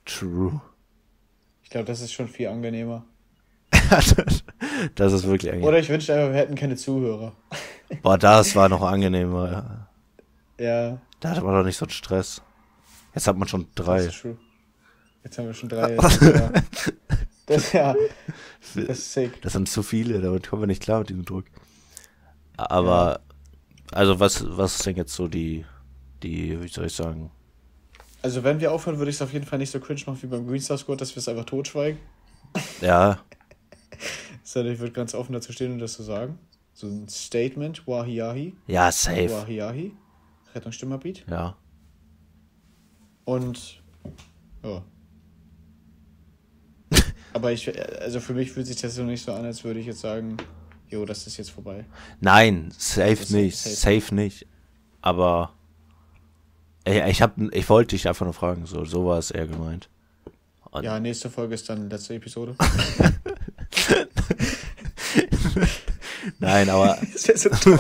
[0.06, 0.62] true.
[1.64, 3.04] Ich glaube, das ist schon viel angenehmer.
[4.96, 5.68] das ist wirklich angenehm.
[5.68, 7.34] Oder ich wünschte einfach, wir hätten keine Zuhörer.
[8.02, 9.90] Boah, das war noch angenehmer.
[10.58, 12.42] Ja, Da hatte man doch nicht so einen Stress.
[13.14, 14.00] Jetzt hat man schon das drei.
[14.06, 14.38] ist true.
[15.26, 15.98] Jetzt haben wir schon drei.
[17.48, 19.42] Das, ist ja, das, ja, das ist sick.
[19.42, 21.46] Das sind zu viele, damit kommen wir nicht klar mit diesem Druck.
[22.58, 23.22] Aber,
[23.92, 25.66] also was, was ist denn jetzt so die,
[26.24, 27.32] die, wie soll ich sagen?
[28.22, 30.28] Also wenn wir aufhören, würde ich es auf jeden Fall nicht so cringe machen wie
[30.28, 32.00] beim Greenstar Squad, dass wir es einfach totschweigen.
[32.82, 33.20] Ja,
[34.44, 36.40] Sondern ich würde ganz offen dazu stehen und das zu sagen.
[36.74, 38.56] So ein Statement, Wahiyahi.
[38.68, 39.30] ja, safe.
[39.30, 39.92] Wahiyahi.
[40.56, 41.26] Rettungsstimmerbeat.
[41.30, 41.58] Ja.
[43.26, 43.82] Und
[44.64, 44.84] ja.
[47.34, 47.68] Aber ich,
[48.02, 50.38] also für mich fühlt sich das so nicht so an, als würde ich jetzt sagen,
[50.88, 51.86] jo, das ist jetzt vorbei.
[52.22, 54.02] Nein, safe nicht, safe.
[54.02, 54.48] safe nicht.
[55.02, 55.54] Aber,
[56.88, 59.90] ich, hab, ich wollte dich einfach nur fragen, so, so war es eher gemeint.
[60.72, 62.56] Und- Ja, nächste Folge ist dann letzte Episode.
[66.40, 67.80] Nein, aber, Das wäre so dumm.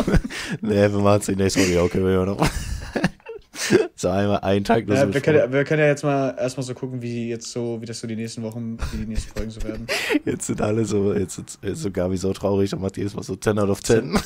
[0.62, 2.48] nee, wir machen es die nächste ja, okay, wir noch.
[3.96, 6.64] so einmal einen Tag nur so Ja, wir, können, wir können ja jetzt mal erstmal
[6.66, 9.52] so gucken, wie jetzt so, wie das so die nächsten Wochen, wie die nächsten Folgen
[9.52, 9.88] so werden.
[10.26, 13.24] Jetzt sind alle so, jetzt ist, ist so Gabi so traurig und macht jedes Mal
[13.24, 14.18] so 10 out of 10.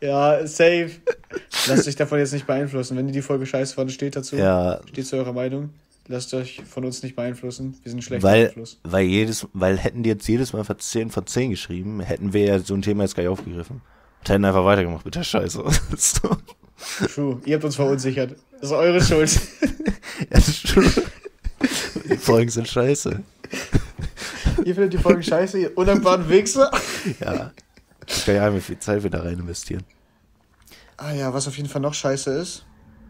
[0.00, 0.90] Ja, safe.
[1.76, 2.96] Lasst euch davon jetzt nicht beeinflussen.
[2.96, 4.36] Wenn ihr die Folge scheiße fand, steht dazu.
[4.36, 5.70] Ja, Steht zu eurer Meinung.
[6.08, 7.78] Lasst euch von uns nicht beeinflussen.
[7.82, 8.78] Wir sind schlecht weil, Einfluss.
[8.84, 12.44] weil jedes, weil hätten die jetzt jedes Mal für 10 von 10 geschrieben, hätten wir
[12.44, 13.80] ja so ein Thema jetzt gar nicht aufgegriffen.
[14.20, 15.64] Und hätten einfach weitergemacht mit der Scheiße.
[15.96, 16.36] so.
[17.12, 17.40] True.
[17.44, 18.36] Ihr habt uns verunsichert.
[18.60, 19.38] Das ist eure Schuld.
[20.18, 20.84] Ja, das ist schon.
[22.08, 23.22] Die Folgen sind scheiße.
[24.64, 26.70] ihr findet die Folgen scheiße, ihr undankbaren Wichser.
[27.20, 27.52] Ja.
[28.06, 29.84] Ich kann ja einmal viel Zeit wieder rein investieren.
[30.96, 32.64] Ah ja, was auf jeden Fall noch scheiße ist.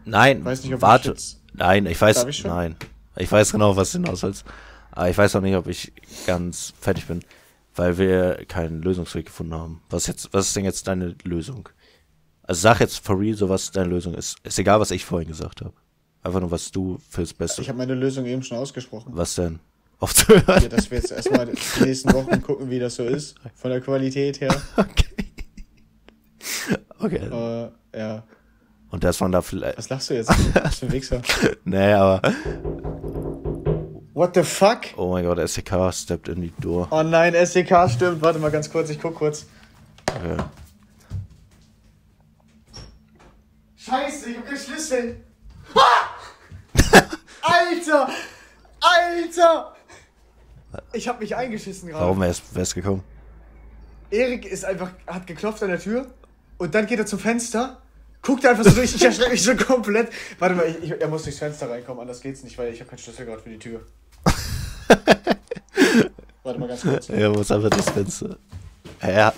[0.05, 1.13] Nein, weiß nicht, ob warte.
[1.17, 1.37] ich.
[1.53, 2.25] Nein, ich weiß.
[2.25, 2.43] Ich?
[2.43, 2.75] Nein.
[3.15, 4.45] Ich weiß genau, was du hinaus willst.
[4.91, 5.91] Aber ich weiß auch nicht, ob ich
[6.25, 7.23] ganz fertig bin,
[7.75, 9.81] weil wir keinen Lösungsweg gefunden haben.
[9.89, 11.69] Was jetzt, was ist denn jetzt deine Lösung?
[12.43, 14.37] Also sag jetzt for real, so was deine Lösung ist.
[14.43, 15.73] Ist egal, was ich vorhin gesagt habe.
[16.23, 17.61] Einfach nur, was du fürs Beste.
[17.61, 19.11] Ich habe meine Lösung eben schon ausgesprochen.
[19.15, 19.59] was denn?
[19.99, 20.63] Aufzuhören?
[20.63, 23.35] Ja, dass wir jetzt erstmal die nächsten Wochen gucken, wie das so ist.
[23.55, 24.55] Von der Qualität her.
[24.77, 25.05] Okay.
[26.99, 27.17] Okay.
[27.17, 28.23] Äh, ja.
[28.89, 29.77] Und dass man da vielleicht.
[29.77, 30.29] Was lachst du jetzt?
[30.63, 31.21] Was für ein Wichser.
[31.65, 32.21] Nee, aber.
[34.13, 34.79] What the fuck?
[34.95, 36.87] Oh mein Gott, SDK stepped in die Door.
[36.89, 38.21] Oh nein, SDK stimmt.
[38.21, 39.45] Warte mal ganz kurz, ich guck kurz.
[40.15, 40.37] Okay.
[43.75, 45.17] Scheiße, ich hab keinen Schlüssel.
[45.75, 45.81] Ah!
[47.41, 48.09] Alter!
[48.81, 49.75] Alter!
[50.93, 52.03] Ich hab mich eingeschissen gerade.
[52.03, 53.03] Warum wär's, wär's gekommen?
[54.09, 56.07] Erik ist einfach, hat geklopft an der Tür
[56.57, 57.81] und dann geht er zum Fenster,
[58.21, 60.09] guckt einfach so durch, ich erschrecke mich so komplett.
[60.39, 62.89] Warte mal, ich, ich, er muss durchs Fenster reinkommen, anders geht's nicht, weil ich habe
[62.89, 63.81] keinen Schlüssel gerade für die Tür.
[66.43, 67.09] Warte mal ganz kurz.
[67.09, 68.37] Er muss einfach das Fenster.
[69.01, 69.33] Ja.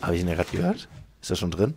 [0.00, 0.88] Habe ich ihn ja gerade gehört?
[1.20, 1.74] Ist er schon drin?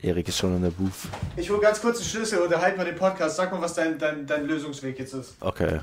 [0.00, 0.92] Erik ist schon in der Booth.
[1.36, 3.36] Ich hol ganz kurz den Schlüssel und erhalte mal den Podcast.
[3.36, 5.34] Sag mal, was dein, dein, dein Lösungsweg jetzt ist.
[5.40, 5.80] Okay.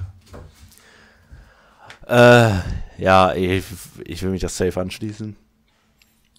[2.07, 2.51] Äh,
[2.97, 3.63] ja, ich,
[4.05, 5.36] ich will mich das safe anschließen.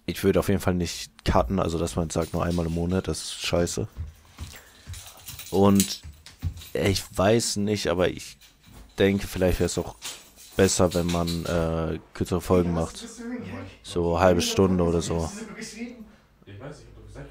[0.07, 3.09] Ich würde auf jeden Fall nicht cutten, also dass man sagt nur einmal im Monat,
[3.09, 3.89] das ist scheiße.
[5.51, 6.03] Und
[6.75, 8.37] ich weiß nicht, aber ich
[8.99, 9.95] denke, vielleicht wäre es auch
[10.57, 13.09] besser, wenn man äh, kürzere Folgen macht.
[13.83, 15.31] So halbe Stunde oder so.
[16.47, 17.31] Ich weiß, ich hab doch gesagt.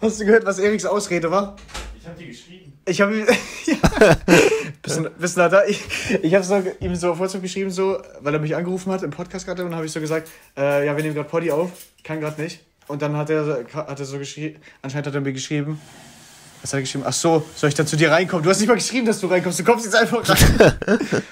[0.00, 1.56] Hast du gehört, was Eriks Ausrede war?
[1.98, 2.63] Ich hab dir geschrieben.
[2.86, 3.26] Ich habe ihm.
[3.66, 4.16] ja.
[4.82, 5.68] bisschen, bisschen lauter.
[5.68, 5.82] Ich,
[6.22, 9.10] ich habe so, ihm so auf WhatsApp geschrieben, so, weil er mich angerufen hat im
[9.10, 11.70] Podcast gerade und dann habe ich so gesagt, äh, ja, wir nehmen gerade Poddy auf,
[12.02, 12.60] kann gerade nicht.
[12.86, 15.80] Und dann hat er, hat er so geschrieben, anscheinend hat er mir geschrieben,
[16.60, 17.04] was hat er geschrieben?
[17.06, 18.42] Ach so, soll ich dann zu dir reinkommen?
[18.42, 20.78] Du hast nicht mal geschrieben, dass du reinkommst, du kommst jetzt einfach rein.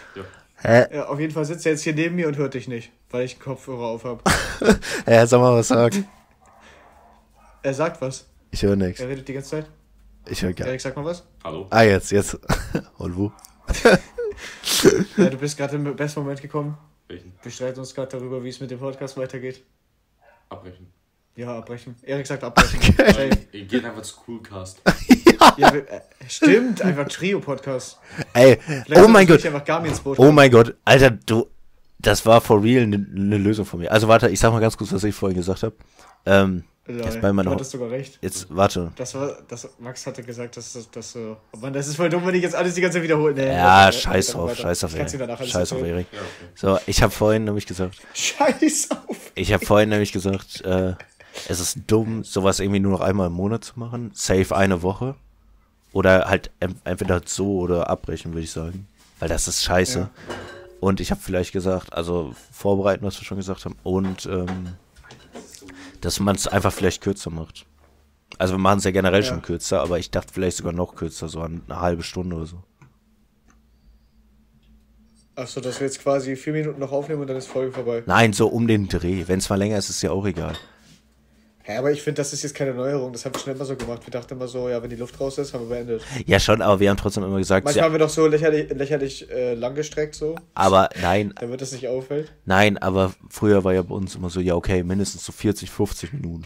[0.65, 0.87] Hä?
[0.95, 3.25] ja, auf jeden Fall sitzt er jetzt hier neben mir und hört dich nicht, weil
[3.25, 4.23] ich einen Kopfhörer auf habe.
[5.05, 5.99] Hä, sag mal, was sagt.
[7.63, 8.27] Er sagt was.
[8.53, 9.01] Ich höre nichts.
[9.01, 9.67] Er redet die ganze Zeit.
[10.27, 11.25] Ich höre gar Erik, sag mal was.
[11.43, 11.67] Hallo?
[11.71, 12.39] Ah, jetzt, jetzt.
[12.99, 13.33] Und wo?
[15.17, 16.77] Ja, du bist gerade im besten Moment gekommen.
[17.07, 17.33] Welchen?
[17.43, 19.63] Wir streiten uns gerade darüber, wie es mit dem Podcast weitergeht.
[20.49, 20.89] Abbrechen.
[21.37, 21.95] Ja, abbrechen.
[22.03, 22.81] Erik sagt abbrechen.
[22.97, 23.31] Safe.
[23.53, 24.83] ihr geht einfach zu Coolcast.
[25.59, 27.99] Ja, wir, äh, stimmt, einfach Trio-Podcast.
[28.33, 29.37] Ey, Vielleicht oh mein Gott.
[29.37, 30.75] nicht einfach Garmin ins Boot Oh mein Gott.
[30.85, 31.47] Alter, du.
[31.99, 33.93] Das war for real eine ne Lösung von mir.
[33.93, 35.77] Also warte, ich sag mal ganz kurz, was ich vorhin gesagt habe.
[36.27, 38.19] Ähm, Lol, jetzt bei meiner du hattest sogar recht.
[38.23, 38.91] jetzt, warte.
[38.97, 41.37] Das war, das, Max hatte gesagt, dass das, das so.
[41.53, 43.35] Oh Mann, das ist voll dumm, wenn ich jetzt alles die ganze Zeit wiederhole.
[43.35, 44.57] Nee, Ja, warte, scheiß warte.
[44.57, 45.09] scheiß auf Erik.
[45.49, 45.81] Scheiß auf.
[45.83, 46.07] Erik.
[46.13, 46.29] Ja, okay.
[46.57, 49.17] So, ich habe vorhin nämlich gesagt, Scheiß auf.
[49.37, 50.95] ich habe vorhin nämlich gesagt, äh,
[51.49, 54.11] es ist dumm, sowas irgendwie nur noch einmal im Monat zu machen.
[54.15, 55.15] Safe eine Woche.
[55.93, 58.89] Oder halt en- entweder so oder abbrechen, würde ich sagen.
[59.21, 59.99] Weil das ist scheiße.
[60.01, 60.11] Ja.
[60.81, 63.77] Und ich habe vielleicht gesagt, also vorbereiten, was wir schon gesagt haben.
[63.85, 64.75] Und ähm,
[66.03, 67.65] dass man es einfach vielleicht kürzer macht.
[68.39, 69.27] Also wir machen es ja generell Ja.
[69.27, 72.63] schon kürzer, aber ich dachte vielleicht sogar noch kürzer, so eine halbe Stunde oder so.
[75.35, 78.03] Achso, dass wir jetzt quasi vier Minuten noch aufnehmen und dann ist Folge vorbei.
[78.07, 79.25] Nein, so um den Dreh.
[79.27, 80.55] Wenn es mal länger ist, ist ja auch egal.
[81.67, 83.13] Ja, aber ich finde, das ist jetzt keine Neuerung.
[83.13, 84.05] Das haben wir schon immer so gemacht.
[84.05, 86.03] Wir dachten immer so, ja, wenn die Luft raus ist, haben wir beendet.
[86.27, 88.69] Ja, schon, aber wir haben trotzdem immer gesagt, Manchmal ja, haben wir doch so lächerlich,
[88.71, 92.33] lächerlich äh, langgestreckt, so, aber nein, damit es nicht auffällt.
[92.45, 96.13] nein, aber früher war ja bei uns immer so, ja, okay, mindestens so 40, 50
[96.15, 96.45] Minuten.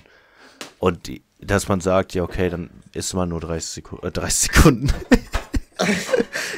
[0.78, 4.06] Und die, dass man sagt, ja, okay, dann ist man nur 30 Sekunden.
[4.06, 4.92] Äh, 30 Sekunden.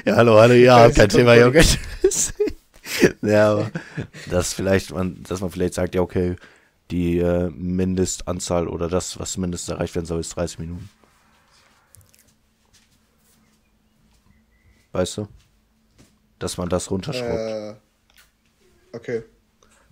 [0.04, 1.36] ja, hallo, hallo, ja, 30 kein Thema.
[1.36, 1.62] Junge.
[3.22, 3.70] ja, aber
[4.30, 6.34] dass vielleicht man, dass man vielleicht sagt, ja, okay,
[6.90, 10.88] die äh, Mindestanzahl oder das, was mindestens erreicht werden soll, ist 30 Minuten.
[14.92, 15.29] Weißt du?
[16.38, 17.51] Dass man das runterschraubt.
[17.51, 17.74] Äh,
[18.92, 19.22] okay.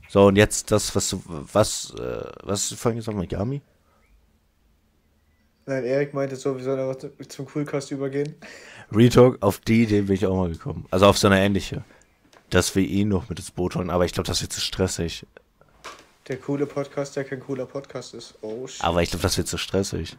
[0.09, 3.61] So, und jetzt das, was du, was, äh, was hast du vorhin gesagt mit Gami?
[5.67, 8.37] Nein, Erik meinte so, wir sollen aber zu- zum Coolcast übergehen.
[8.93, 10.87] Retalk, auf die Idee bin ich auch mal gekommen.
[10.93, 11.85] Also auf so eine ähnliche.
[12.51, 15.27] Dass wir ihn noch mit ins Boot holen, aber ich glaube, das wird zu stressig.
[16.29, 18.35] Der coole Podcast, der kein cooler Podcast ist.
[18.43, 18.83] Oh shit.
[18.83, 20.17] Aber ich glaube, das wird zu stressig.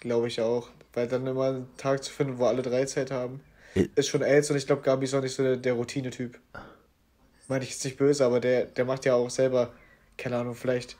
[0.00, 0.68] Glaube ich auch.
[0.92, 3.40] Weil dann immer einen Tag zu finden, wo alle drei Zeit haben,
[3.74, 3.88] Äh.
[3.96, 6.38] ist schon AIDS und ich glaube, Gabi ist auch nicht so der, der Routine-Typ.
[7.48, 9.72] Meine ich jetzt nicht böse, aber der, der macht ja auch selber,
[10.16, 10.96] keine Ahnung, vielleicht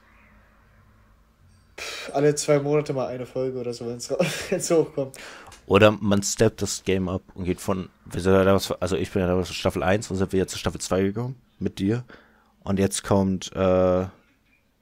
[1.78, 5.16] pff, alle zwei Monate mal eine Folge oder so, wenn es hochkommt.
[5.66, 9.10] Oder man steppt das Game up und geht von, wir sind ja damals, also ich
[9.12, 11.78] bin ja damals von Staffel 1 und sind wir jetzt zu Staffel 2 gekommen mit
[11.78, 12.04] dir.
[12.64, 14.06] Und jetzt kommt äh,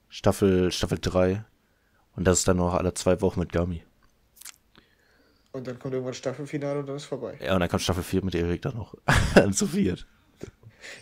[0.09, 1.45] Staffel, Staffel 3.
[2.16, 3.83] Und das ist dann noch alle zwei Wochen mit Gami.
[5.53, 7.38] Und dann kommt irgendwann Staffelfinale und dann ist vorbei.
[7.42, 8.95] Ja, und dann kommt Staffel 4 mit Erik dann noch.
[9.53, 10.07] zu viert.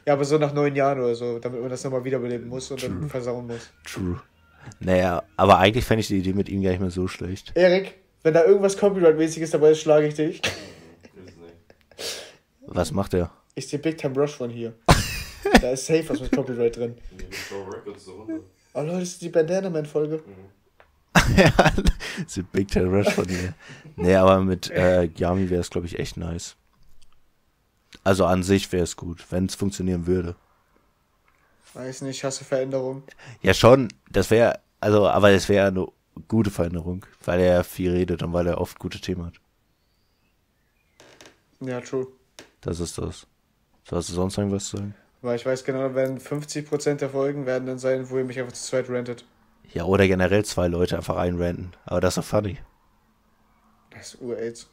[0.07, 2.83] Ja, aber so nach neun Jahren oder so, damit man das nochmal wiederbeleben muss und
[2.83, 3.71] dann versauen muss.
[3.85, 4.21] True.
[4.81, 7.53] Naja, aber eigentlich fände ich die Idee mit ihm gar nicht mehr so schlecht.
[7.55, 10.43] Erik, wenn da irgendwas Copyright-mäßiges dabei ist, schlage ich dich.
[12.67, 13.31] Was macht er?
[13.55, 14.75] Ich sehe Big Time Rush von hier.
[15.61, 16.97] Da ist safe was mit Copyright drin.
[18.73, 20.23] Oh Leute, das ist die Bandana Man-Folge.
[21.37, 23.53] ja, das ist Big Ten Rush von mir.
[23.97, 26.55] Nee, aber mit äh, Yami wäre es, glaube ich, echt nice.
[28.05, 30.37] Also an sich wäre es gut, wenn es funktionieren würde.
[31.75, 33.03] Weiß nicht, ich hasse Veränderung.
[33.43, 35.87] Ja, schon, das wäre, also, aber es wäre eine
[36.29, 39.35] gute Veränderung, weil er viel redet und weil er oft gute Themen hat.
[41.61, 42.07] Ja, true.
[42.61, 43.27] Das ist das.
[43.89, 44.95] So, hast du sonst irgendwas zu sagen?
[45.23, 48.53] Weil ich weiß genau, wenn 50% der Folgen werden dann sein, wo ihr mich einfach
[48.53, 49.25] zu zweit rentet.
[49.73, 51.73] Ja, oder generell zwei Leute einfach einrenten.
[51.85, 52.59] Aber das ist doch funny.
[53.91, 54.69] Das ist Ur-AIDS.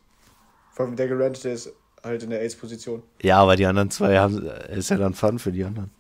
[0.72, 3.04] Vor allem der gerentete ist halt in der AIDS-Position.
[3.22, 5.92] Ja, aber die anderen zwei haben, ist ja dann Fun für die anderen.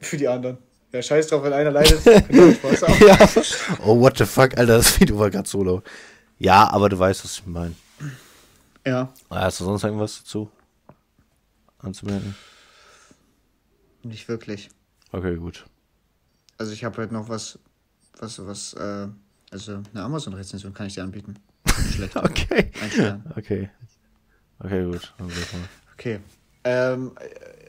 [0.00, 0.58] Für die anderen.
[0.92, 2.00] Ja, scheiß drauf, wenn einer leidet.
[2.00, 3.06] Spaß haben.
[3.06, 3.18] ja.
[3.84, 5.84] Oh, what the fuck, Alter, das Video war gerade so laut.
[6.38, 7.74] Ja, aber du weißt, was ich meine.
[8.88, 9.12] Ja.
[9.28, 10.50] Hast du sonst irgendwas dazu?
[11.78, 12.34] Anzumerken?
[14.02, 14.70] Nicht wirklich.
[15.12, 15.66] Okay, gut.
[16.56, 17.58] Also ich habe halt noch was,
[18.18, 19.08] was, was, äh,
[19.50, 21.34] also eine Amazon-Rezension kann ich dir anbieten.
[21.90, 22.16] Schlecht.
[22.16, 22.70] Okay.
[23.36, 23.70] Okay.
[24.58, 25.14] Okay, gut.
[25.94, 26.20] Okay.
[26.64, 27.12] Ähm,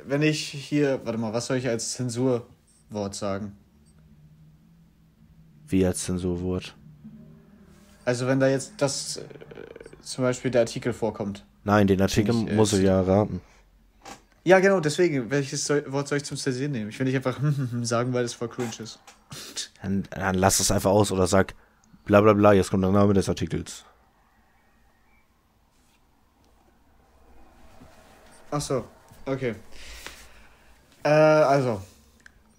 [0.06, 3.58] wenn ich hier, warte mal, was soll ich als Zensurwort sagen?
[5.68, 6.76] Wie als Zensurwort?
[8.06, 9.24] Also wenn da jetzt das äh,
[10.10, 11.46] zum Beispiel der Artikel vorkommt.
[11.64, 13.42] Nein, den Artikel Ich, äh, muss ich ja raten.
[14.44, 16.90] Ja, genau, deswegen, welches Wort soll ich zum Zensieren nehmen?
[16.90, 17.40] Ich will nicht einfach
[17.84, 19.00] sagen, weil das voll cringe ist.
[19.82, 21.54] Dann, dann lass es einfach aus oder sag
[22.06, 23.86] bla bla bla, jetzt kommt der Name des Artikels.
[28.50, 28.84] Ach so,
[29.28, 29.54] okay.
[31.04, 31.80] Äh, also,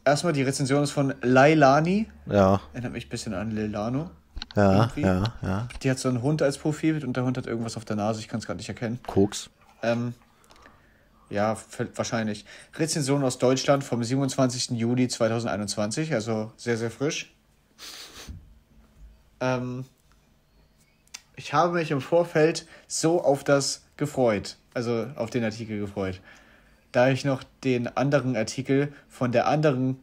[0.04, 2.06] erstmal die Rezension ist von Lailani.
[2.26, 4.10] Ja, Erinnert mich ein bisschen an Lilano.
[4.56, 5.02] Ja, Irgendwie?
[5.02, 5.68] ja, ja.
[5.82, 8.20] Die hat so einen Hund als Profilbild und der Hund hat irgendwas auf der Nase,
[8.20, 8.98] ich kann es gerade nicht erkennen.
[9.06, 9.50] Koks.
[9.82, 10.14] Ähm,
[11.28, 11.56] ja,
[11.94, 12.44] wahrscheinlich.
[12.74, 14.70] Rezension aus Deutschland vom 27.
[14.70, 17.32] Juli 2021, also sehr, sehr frisch.
[19.40, 19.84] Ähm,
[21.36, 26.20] ich habe mich im Vorfeld so auf das gefreut, also auf den Artikel gefreut,
[26.92, 30.00] da ich noch den anderen Artikel von der anderen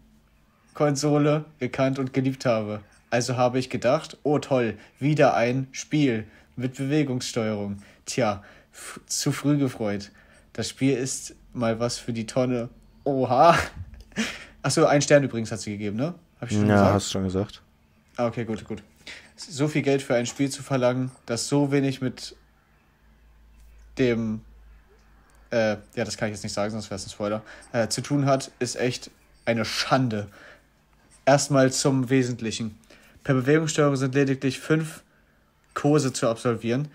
[0.74, 2.82] Konsole gekannt und geliebt habe.
[3.10, 7.78] Also habe ich gedacht, oh toll, wieder ein Spiel mit Bewegungssteuerung.
[8.06, 8.44] Tja,
[9.06, 10.12] zu früh gefreut.
[10.54, 12.70] Das Spiel ist mal was für die Tonne.
[13.04, 13.58] Oha.
[14.62, 16.16] Achso, ein Stern übrigens hat sie gegeben, ne?
[16.42, 16.94] Hab ich schon Ja, gesagt?
[16.94, 17.62] hast du schon gesagt.
[18.18, 18.84] Ah, okay, gut, gut.
[19.36, 22.36] So viel Geld für ein Spiel zu verlangen, das so wenig mit
[23.98, 24.42] dem,
[25.52, 28.02] äh, ja, das kann ich jetzt nicht sagen, sonst wäre es ein Spoiler, äh, zu
[28.02, 29.12] tun hat, ist echt
[29.46, 30.28] eine Schande.
[31.26, 32.78] Erstmal zum Wesentlichen.
[33.28, 35.04] Per Bewegungssteuerung sind lediglich fünf
[35.74, 36.88] Kurse zu absolvieren.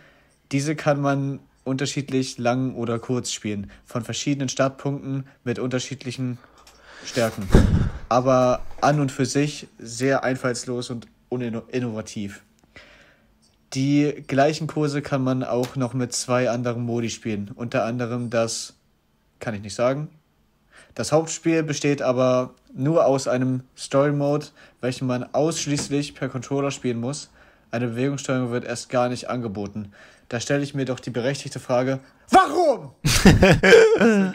[0.51, 6.39] Diese kann man unterschiedlich lang oder kurz spielen, von verschiedenen Startpunkten mit unterschiedlichen
[7.05, 7.47] Stärken.
[8.09, 12.41] Aber an und für sich sehr einfallslos und uninnovativ.
[13.75, 17.51] Die gleichen Kurse kann man auch noch mit zwei anderen Modi spielen.
[17.55, 18.73] Unter anderem das,
[19.39, 20.09] kann ich nicht sagen.
[20.95, 24.47] Das Hauptspiel besteht aber nur aus einem Story Mode,
[24.81, 27.31] welchen man ausschließlich per Controller spielen muss.
[27.71, 29.93] Eine Bewegungssteuerung wird erst gar nicht angeboten.
[30.29, 32.01] Da stelle ich mir doch die berechtigte Frage,
[32.31, 32.93] warum?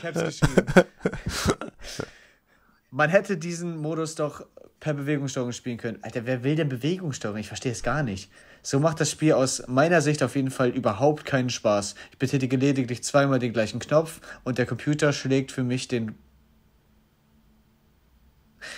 [2.92, 4.46] Man hätte diesen Modus doch
[4.80, 6.00] per Bewegungssteuerung spielen können.
[6.04, 7.40] Alter, wer will denn Bewegungssteuerung?
[7.40, 8.32] Ich verstehe es gar nicht.
[8.62, 11.96] So macht das Spiel aus meiner Sicht auf jeden Fall überhaupt keinen Spaß.
[12.12, 16.16] Ich betätige lediglich zweimal den gleichen Knopf und der Computer schlägt für mich den.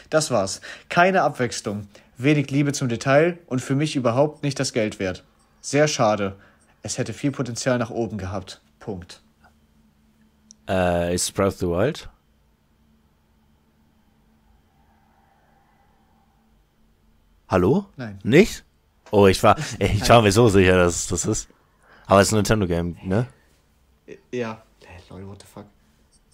[0.09, 0.61] Das war's.
[0.89, 5.23] Keine Abwechslung, wenig Liebe zum Detail und für mich überhaupt nicht das Geld wert.
[5.61, 6.35] Sehr schade.
[6.81, 8.61] Es hätte viel Potenzial nach oben gehabt.
[8.79, 9.21] Punkt.
[10.67, 12.09] Äh, ist Breath of the Wild?
[17.49, 17.87] Hallo?
[17.97, 18.19] Nein.
[18.23, 18.63] Nicht?
[19.11, 21.49] Oh, ich war, ich war mir so sicher, dass es das ist.
[22.05, 23.27] Aber es ist ein Nintendo-Game, ne?
[24.31, 24.61] Ja.
[24.85, 25.65] Hey, Leute, what the fuck?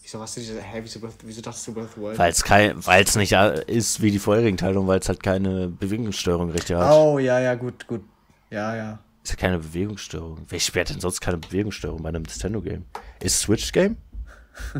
[0.05, 0.61] Wieso hast du diese.
[0.61, 2.19] Hä, wieso, wieso dachtest du Breath of the Wild?
[2.19, 5.09] Weil es kein, weil es nicht äh, ist wie die vorherigen Teile und weil es
[5.09, 6.91] halt keine Bewegungssteuerung richtig hat.
[6.93, 8.03] Oh, ja, ja, gut, gut.
[8.51, 8.99] Ja, ja.
[9.23, 10.45] Ist ja keine Bewegungssteuerung.
[10.47, 12.85] Wer spielt denn sonst keine Bewegungssteuerung bei einem Nintendo-Game?
[13.19, 13.97] Ist Switch-Game?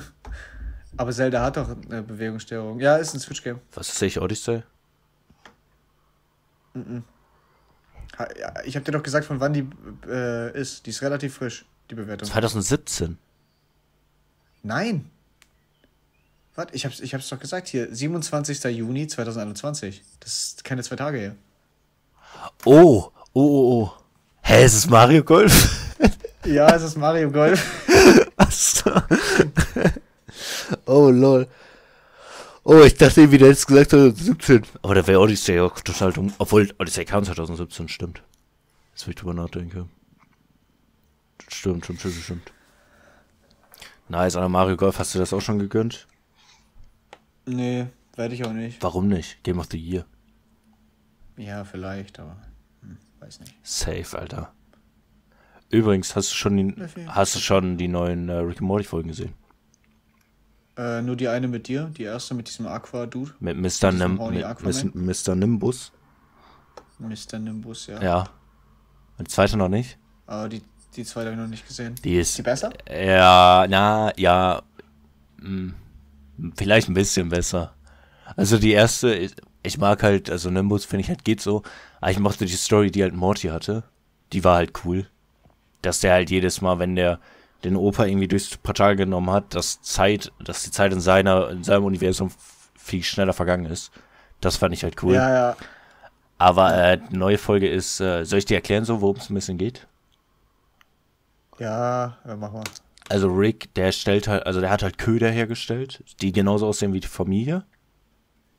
[0.98, 2.80] Aber Zelda hat doch eine Bewegungssteuerung.
[2.80, 3.60] Ja, ist ein Switch-Game.
[3.74, 4.62] Was ist ich, Odyssey?
[8.20, 9.68] Ha- ja, Ich habe dir doch gesagt, von wann die
[10.08, 10.86] äh, ist.
[10.86, 12.28] Die ist relativ frisch, die Bewertung.
[12.30, 13.18] 2017.
[14.62, 15.10] Nein.
[16.56, 17.94] Warte, ich hab's, ich hab's doch gesagt hier.
[17.94, 18.63] 27.
[18.76, 20.02] Juni 2021.
[20.22, 21.36] Das ist keine zwei Tage her.
[22.63, 23.94] Oh, oh, oh, oh.
[24.41, 25.82] Hä, ist es Mario Golf?
[26.46, 27.60] Ja, es ist Mario Golf.
[28.38, 28.91] Achso.
[30.86, 31.48] oh, lol.
[32.63, 34.63] Oh, ich dachte irgendwie, der hätte gesagt 2017.
[34.84, 36.32] Aber da wäre Odyssey auch total dumm.
[36.38, 38.22] Obwohl, Odyssey kam 2017, stimmt.
[38.91, 39.88] Jetzt, wo ich drüber nachdenke.
[41.48, 42.54] Stimmt, stimmt, stimmt, stimmt.
[44.08, 46.06] Nice, aber Mario Golf, hast du das auch schon gegönnt?
[47.46, 48.82] Nee, werde ich auch nicht.
[48.82, 49.44] Warum nicht?
[49.44, 50.06] Game of the Year.
[51.38, 52.38] Ja, vielleicht, aber
[52.82, 53.56] hm, weiß nicht.
[53.64, 54.52] Safe, Alter.
[55.70, 58.86] Übrigens, hast du schon die, Dafür- hast du schon die neuen äh, Rick and Morty
[58.86, 59.34] Folgen gesehen?
[60.78, 63.34] Äh, nur die eine mit dir, die erste mit diesem Aqua-Dude.
[63.40, 63.92] Mit Mr.
[63.92, 65.36] Nim mit Mr.
[65.36, 65.92] Nimbus?
[67.00, 67.40] Mr.
[67.40, 68.02] Nimbus, ja.
[68.02, 68.20] Ja.
[69.18, 69.98] Und die zweite noch nicht?
[70.28, 70.62] Aber die,
[70.96, 71.96] die zweite habe ich noch nicht gesehen.
[72.04, 72.72] Die ist Die besser?
[72.90, 74.62] Ja, na, ja.
[75.38, 75.74] Mh,
[76.56, 77.74] vielleicht ein bisschen besser.
[78.36, 81.64] Also die erste, ich, ich mag halt, also Nimbus finde ich halt geht so,
[82.01, 83.84] aber ich mochte die Story, die halt Morty hatte.
[84.34, 85.07] Die war halt cool.
[85.82, 87.20] Dass der halt jedes Mal, wenn der
[87.64, 91.64] den Opa irgendwie durchs Portal genommen hat, dass Zeit, dass die Zeit in seiner, in
[91.64, 92.32] seinem Universum
[92.76, 93.91] viel schneller vergangen ist.
[94.41, 95.16] Das fand ich halt cool.
[95.16, 95.57] Ja, ja.
[96.38, 99.57] Aber äh, neue Folge ist, äh, soll ich dir erklären so, worum es ein bisschen
[99.57, 99.88] geht?
[101.60, 102.64] Ja, ja, mach mal.
[103.10, 106.99] Also Rick, der stellt halt, also der hat halt Köder hergestellt, die genauso aussehen wie
[106.99, 107.66] die Familie.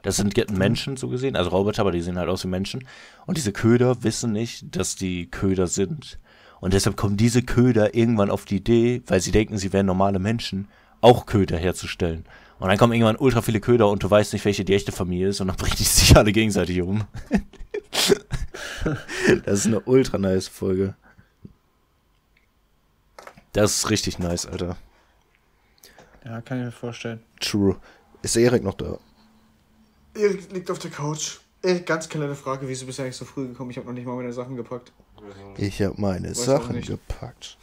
[0.03, 0.59] Das sind Mhm.
[0.59, 2.87] Menschen so gesehen, also Roboter, aber die sehen halt aus wie Menschen.
[3.27, 6.21] Und diese Köder wissen nicht, dass die Köder sind.
[6.61, 10.21] Und deshalb kommen diese Köder irgendwann auf die Idee, weil sie denken, sie wären normale
[10.21, 10.69] Menschen,
[11.01, 12.25] auch Köder herzustellen.
[12.59, 15.29] Und dann kommen irgendwann ultra viele Köder und du weißt nicht, welche die echte Familie
[15.29, 17.05] ist und dann bringen die sich alle gegenseitig um.
[19.45, 20.95] das ist eine ultra nice Folge.
[23.57, 24.77] Das ist richtig nice, Alter.
[26.25, 27.23] Ja, kann ich mir vorstellen.
[27.41, 27.77] True.
[28.21, 28.99] Ist Erik noch da?
[30.15, 31.39] Erik liegt auf der Couch.
[31.63, 33.71] Erik, ganz kleine Frage, wieso bist du eigentlich so früh gekommen?
[33.71, 34.93] Ich habe noch nicht mal meine Sachen gepackt.
[35.57, 37.57] Ich habe meine Weiß Sachen gepackt.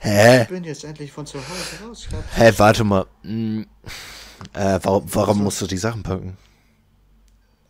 [0.00, 0.42] Hä?
[0.42, 2.08] Ich bin jetzt endlich von zu Hause raus.
[2.34, 3.06] Hä, warte mal.
[3.22, 3.66] Hm,
[4.52, 6.36] Äh, warum, warum musst du die Sachen packen?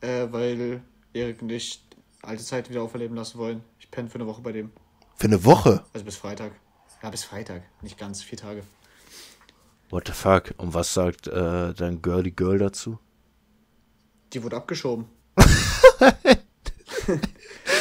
[0.01, 0.82] Äh, weil
[1.14, 1.82] Erik und ich
[2.22, 3.62] alte Zeiten wieder auferleben lassen wollen.
[3.78, 4.70] Ich penne für eine Woche bei dem.
[5.16, 5.84] Für eine Woche?
[5.95, 6.53] Also bis Freitag.
[7.03, 7.62] Ja, bis Freitag.
[7.82, 8.62] Nicht ganz, vier Tage.
[9.90, 10.55] What the fuck?
[10.59, 12.99] Und was sagt äh, dein Girly Girl dazu?
[14.32, 15.07] Die wurde abgeschoben.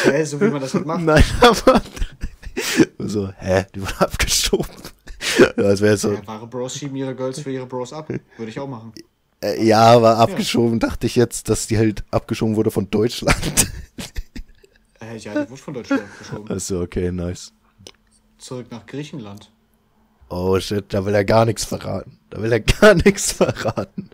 [0.04, 1.02] Hä, so wie man das halt macht.
[1.02, 1.82] Nein, aber.
[3.00, 3.66] so, hä?
[3.76, 4.76] Die wurde abgeschoben.
[5.40, 6.14] ja, als wäre so.
[6.14, 8.10] Ja, wahre Bros schieben ihre Girls für ihre Bros ab.
[8.10, 8.94] Würde ich auch machen.
[9.42, 13.72] Äh, ja, aber abgeschoben dachte ich jetzt, dass die halt abgeschoben wurde von Deutschland.
[15.02, 16.52] Äh, ja, die wurde von Deutschland abgeschoben.
[16.52, 17.52] Achso, okay, nice.
[18.38, 19.52] Zurück nach Griechenland.
[20.30, 22.20] Oh shit, da will er gar nichts verraten.
[22.30, 24.10] Da will er gar nichts verraten.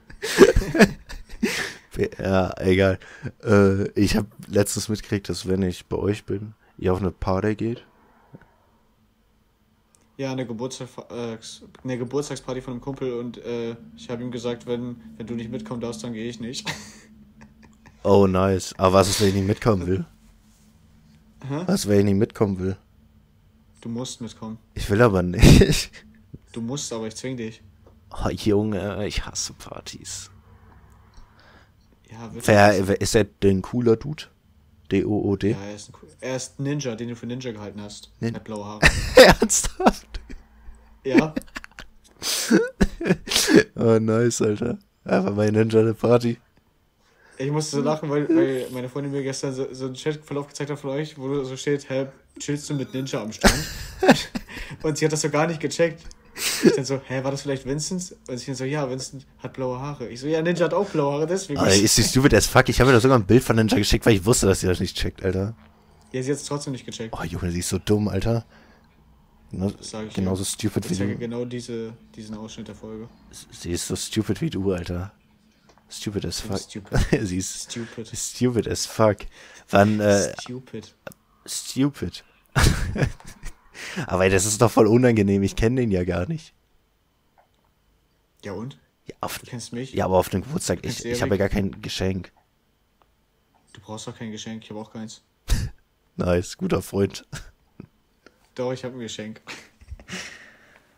[2.19, 2.99] ja, egal.
[3.43, 7.55] Äh, ich habe letztens mitgekriegt, dass wenn ich bei euch bin, ihr auf eine Party
[7.55, 7.86] geht.
[10.15, 11.38] Ja, eine, Geburtstag, äh,
[11.84, 15.49] eine Geburtstagsparty von einem Kumpel und äh, ich habe ihm gesagt, wenn, wenn du nicht
[15.49, 16.71] mitkommen darfst, dann gehe ich nicht.
[18.03, 18.74] Oh, nice.
[18.78, 20.05] Aber was ist, wenn ich nicht mitkommen will?
[21.47, 21.63] Hä?
[21.65, 22.78] Was, wenn ich nicht mitkommen will?
[23.84, 24.57] Du musst mitkommen.
[24.75, 25.91] Ich will aber nicht.
[26.53, 27.61] Du musst, aber ich zwing dich.
[28.11, 30.29] Oh, Junge, ich hasse Partys.
[32.09, 32.47] Ja, wirklich.
[32.47, 34.23] Wer, wer ist er denn cooler Dude?
[34.91, 35.51] D-O-O-D?
[35.51, 38.11] Ja, er ist, ein, er ist ein Ninja, den du für Ninja gehalten hast.
[38.21, 38.79] Nin- Er hat blaue Haare.
[39.15, 40.21] Ernsthaft?
[41.03, 41.34] Ja,
[43.75, 44.77] Oh, nice, Alter.
[45.03, 46.38] Einfach bei Ninja eine Party.
[47.38, 50.69] ich musste so lachen, weil, weil meine Freundin mir gestern so, so einen Chatverlauf gezeigt
[50.71, 52.07] hat von euch, wo so steht, hä,
[52.39, 53.63] chillst du mit Ninja am Strand?
[54.84, 56.01] und sie hat das so gar nicht gecheckt.
[56.63, 58.15] Ich dann so, hä, war das vielleicht Vincent?
[58.27, 60.09] Und sie dann so, ja, Vincent hat blaue Haare.
[60.09, 61.59] Ich so, ja, Ninja hat auch blaue Haare, deswegen.
[61.59, 62.67] Alter, ist die stupid as fuck.
[62.69, 64.67] Ich habe mir da sogar ein Bild von Ninja geschickt, weil ich wusste, dass sie
[64.67, 65.55] das nicht checkt, Alter.
[66.11, 67.13] ja, sie hat es trotzdem nicht gecheckt.
[67.17, 68.45] Oh, Junge, sie ist so dumm, Alter.
[69.51, 69.71] Genau,
[70.07, 70.49] ich genauso ja.
[70.49, 71.17] stupid Ich wie du.
[71.17, 73.07] genau diese, diesen Ausschnitt der Folge.
[73.51, 75.11] Sie ist so stupid wie du, Alter.
[75.88, 76.57] Stupid as fuck.
[76.57, 76.97] Stupid.
[77.27, 78.07] sie ist Stupid.
[78.17, 79.17] stupid as fuck.
[79.69, 80.95] Wann, äh, Stupid.
[81.45, 82.23] Stupid.
[84.07, 85.43] Aber das ist doch voll unangenehm.
[85.43, 86.53] Ich kenne den ja gar nicht.
[88.43, 88.77] Ja und?
[89.07, 89.93] Ja, auf, Du kennst mich?
[89.93, 92.31] ja aber auf dem Geburtstag, ich, ich habe ja gar kein Geschenk.
[93.73, 95.21] Du brauchst doch kein Geschenk, ich habe auch keins.
[96.15, 97.25] Nice, guter Freund.
[98.55, 99.41] Doch, ich habe ein Geschenk.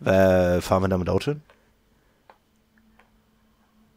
[0.03, 1.41] Äh, fahren wir damit Auto hin?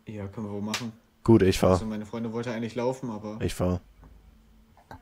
[0.06, 0.92] Ja, können wir wohl machen.
[1.24, 1.86] Gut, ich Also fahr.
[1.88, 3.80] meine Freundin wollte eigentlich laufen, aber Ich fahr.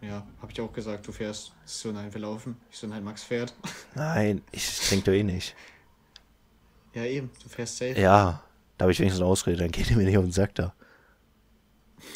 [0.06, 1.52] Ja, habe ich auch gesagt, du fährst.
[1.66, 2.56] Ich so, nein, wir laufen.
[2.70, 3.54] Ich so, nein, Max fährt.
[3.94, 5.54] Nein, ich trinke doch eh nicht.
[6.94, 8.00] Ja, eben, du fährst safe.
[8.00, 8.42] Ja,
[8.78, 10.74] da habe ich wenigstens eine Ausrede, dann geht ihr mir nicht auf den Sack da.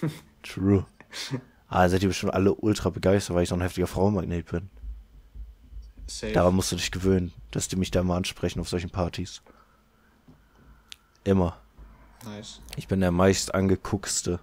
[0.42, 0.86] True.
[1.68, 4.70] Ah, seid ihr bestimmt alle ultra begeistert, weil ich so ein heftiger Frauenmagnet bin.
[6.06, 6.32] Safe.
[6.32, 9.42] Daran musst du dich gewöhnen, dass die mich da mal ansprechen auf solchen Partys.
[11.24, 11.56] Immer.
[12.24, 12.60] Nice.
[12.76, 14.40] Ich bin der meist angeguckste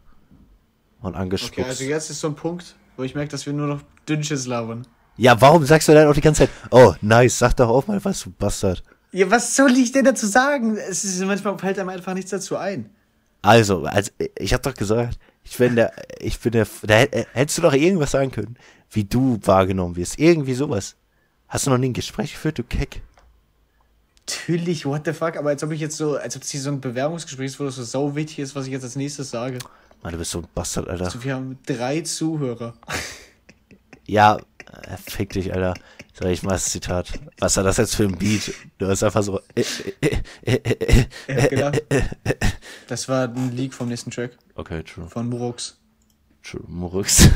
[1.01, 1.69] und Okay, angespuckst.
[1.69, 4.85] also jetzt ist so ein Punkt, wo ich merke, dass wir nur noch Dünnsches labern.
[5.17, 8.03] ja, warum sagst du dann auch die ganze Zeit, oh, nice, sag doch auch mal
[8.03, 8.83] was, du Bastard.
[9.11, 10.75] Ja, was soll ich denn dazu sagen?
[10.77, 12.89] Es ist manchmal fällt einem einfach nichts dazu ein.
[13.41, 17.57] Also, also ich hab doch gesagt, ich bin der, ich bin der, da hätt- hättest
[17.57, 18.57] du doch irgendwas sagen können,
[18.91, 20.19] wie du wahrgenommen wirst.
[20.19, 20.95] Irgendwie sowas.
[21.47, 23.01] Hast du noch nie ein Gespräch geführt, du Keck?
[24.27, 26.69] Natürlich, what the fuck, aber als ob ich jetzt so, als ob es hier so
[26.69, 29.57] ein Bewerbungsgespräch ist, wo das so sau wichtig ist, was ich jetzt als nächstes sage.
[30.07, 31.03] Mann, du bist so ein Bastard, Alter.
[31.03, 32.73] Also wir haben drei Zuhörer.
[34.09, 35.73] Ja, äh, fick dich, Alter.
[36.13, 37.11] Sag ich mal das Zitat.
[37.39, 38.53] Was war das jetzt für ein Beat?
[38.77, 39.41] Du hast einfach so.
[39.53, 39.65] Äh,
[39.99, 41.49] äh, äh, äh, äh.
[41.49, 41.81] Gedacht,
[42.87, 45.09] das war ein Leak vom nächsten Track Okay, true.
[45.09, 45.77] von Murux.
[46.41, 46.63] True.
[46.67, 47.27] Murux.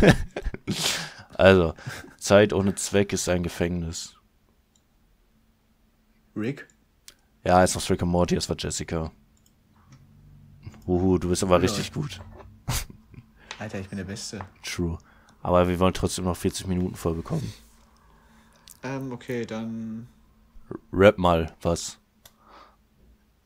[1.34, 1.74] also,
[2.18, 4.16] Zeit ohne Zweck ist ein Gefängnis.
[6.38, 6.70] Rick?
[7.44, 9.12] Ja, ist noch Rick and Morty, das war Jessica.
[10.88, 11.64] Uhu, du bist aber Ja.
[11.64, 12.22] richtig gut.
[13.62, 14.40] Alter, ich bin der Beste.
[14.64, 14.98] True.
[15.44, 17.54] Aber wir wollen trotzdem noch 40 Minuten voll bekommen.
[18.82, 20.08] Ähm, okay, dann.
[20.92, 22.00] Rap mal was.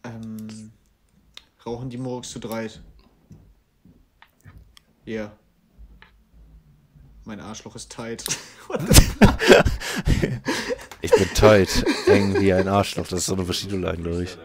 [0.05, 0.72] Ähm,
[1.66, 2.82] rauchen die morgens zu dreit?
[5.03, 5.13] Ja.
[5.13, 5.32] Yeah.
[7.26, 8.24] Mein Arschloch ist tight.
[11.01, 13.07] Ich bin tight, eng wie ein Arschloch.
[13.07, 14.36] Das ist so eine Verschiedenheit, glaube ich.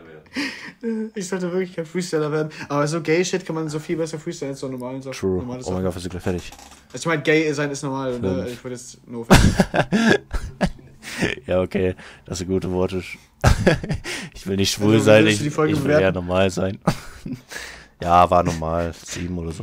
[1.15, 2.51] Ich sollte wirklich kein Freestyler werden.
[2.69, 5.15] Aber so Gay-Shit kann man so viel besser freestylen als so normalen Sachen.
[5.19, 5.39] True.
[5.39, 5.75] normale Oh Sachen.
[5.75, 6.51] mein Gott, wir sind gleich fertig.
[6.93, 8.19] Also ich meine, gay sein ist normal.
[8.19, 8.49] Ne?
[8.51, 9.27] Ich wollte jetzt nur.
[11.47, 11.95] Ja, okay.
[12.25, 13.03] Das sind gute Worte.
[14.35, 16.79] Ich will nicht schwul Also, sein, ich, du die Folge ich will eher normal sein.
[18.03, 18.95] Ja, war normal.
[19.05, 19.63] Sieben oder so.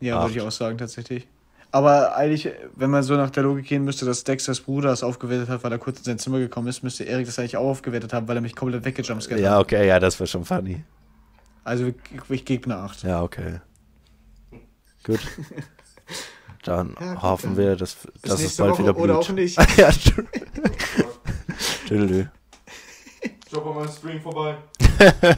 [0.00, 0.28] Ja, Acht.
[0.28, 1.26] würde ich auch sagen, tatsächlich.
[1.72, 5.48] Aber eigentlich, wenn man so nach der Logik gehen müsste, dass Dexters Bruder es aufgewertet
[5.48, 8.12] hat, weil er kurz in sein Zimmer gekommen ist, müsste Erik das eigentlich auch aufgewertet
[8.12, 9.60] haben, weil er mich komplett weggejumpscared Ja, hat.
[9.60, 10.82] okay, ja, das war schon funny.
[11.62, 11.94] Also ich,
[12.28, 13.04] ich gebe eine 8.
[13.04, 13.60] Ja, okay.
[15.04, 15.20] Gut.
[16.64, 19.04] Dann Ja, gut, hoffen wir, dass, dass es bald Woche wieder blüht.
[19.04, 19.56] oder auch nicht.
[19.76, 19.90] ja.
[21.86, 22.26] Tschüss.
[23.50, 24.56] Schau mal meinen Stream vorbei.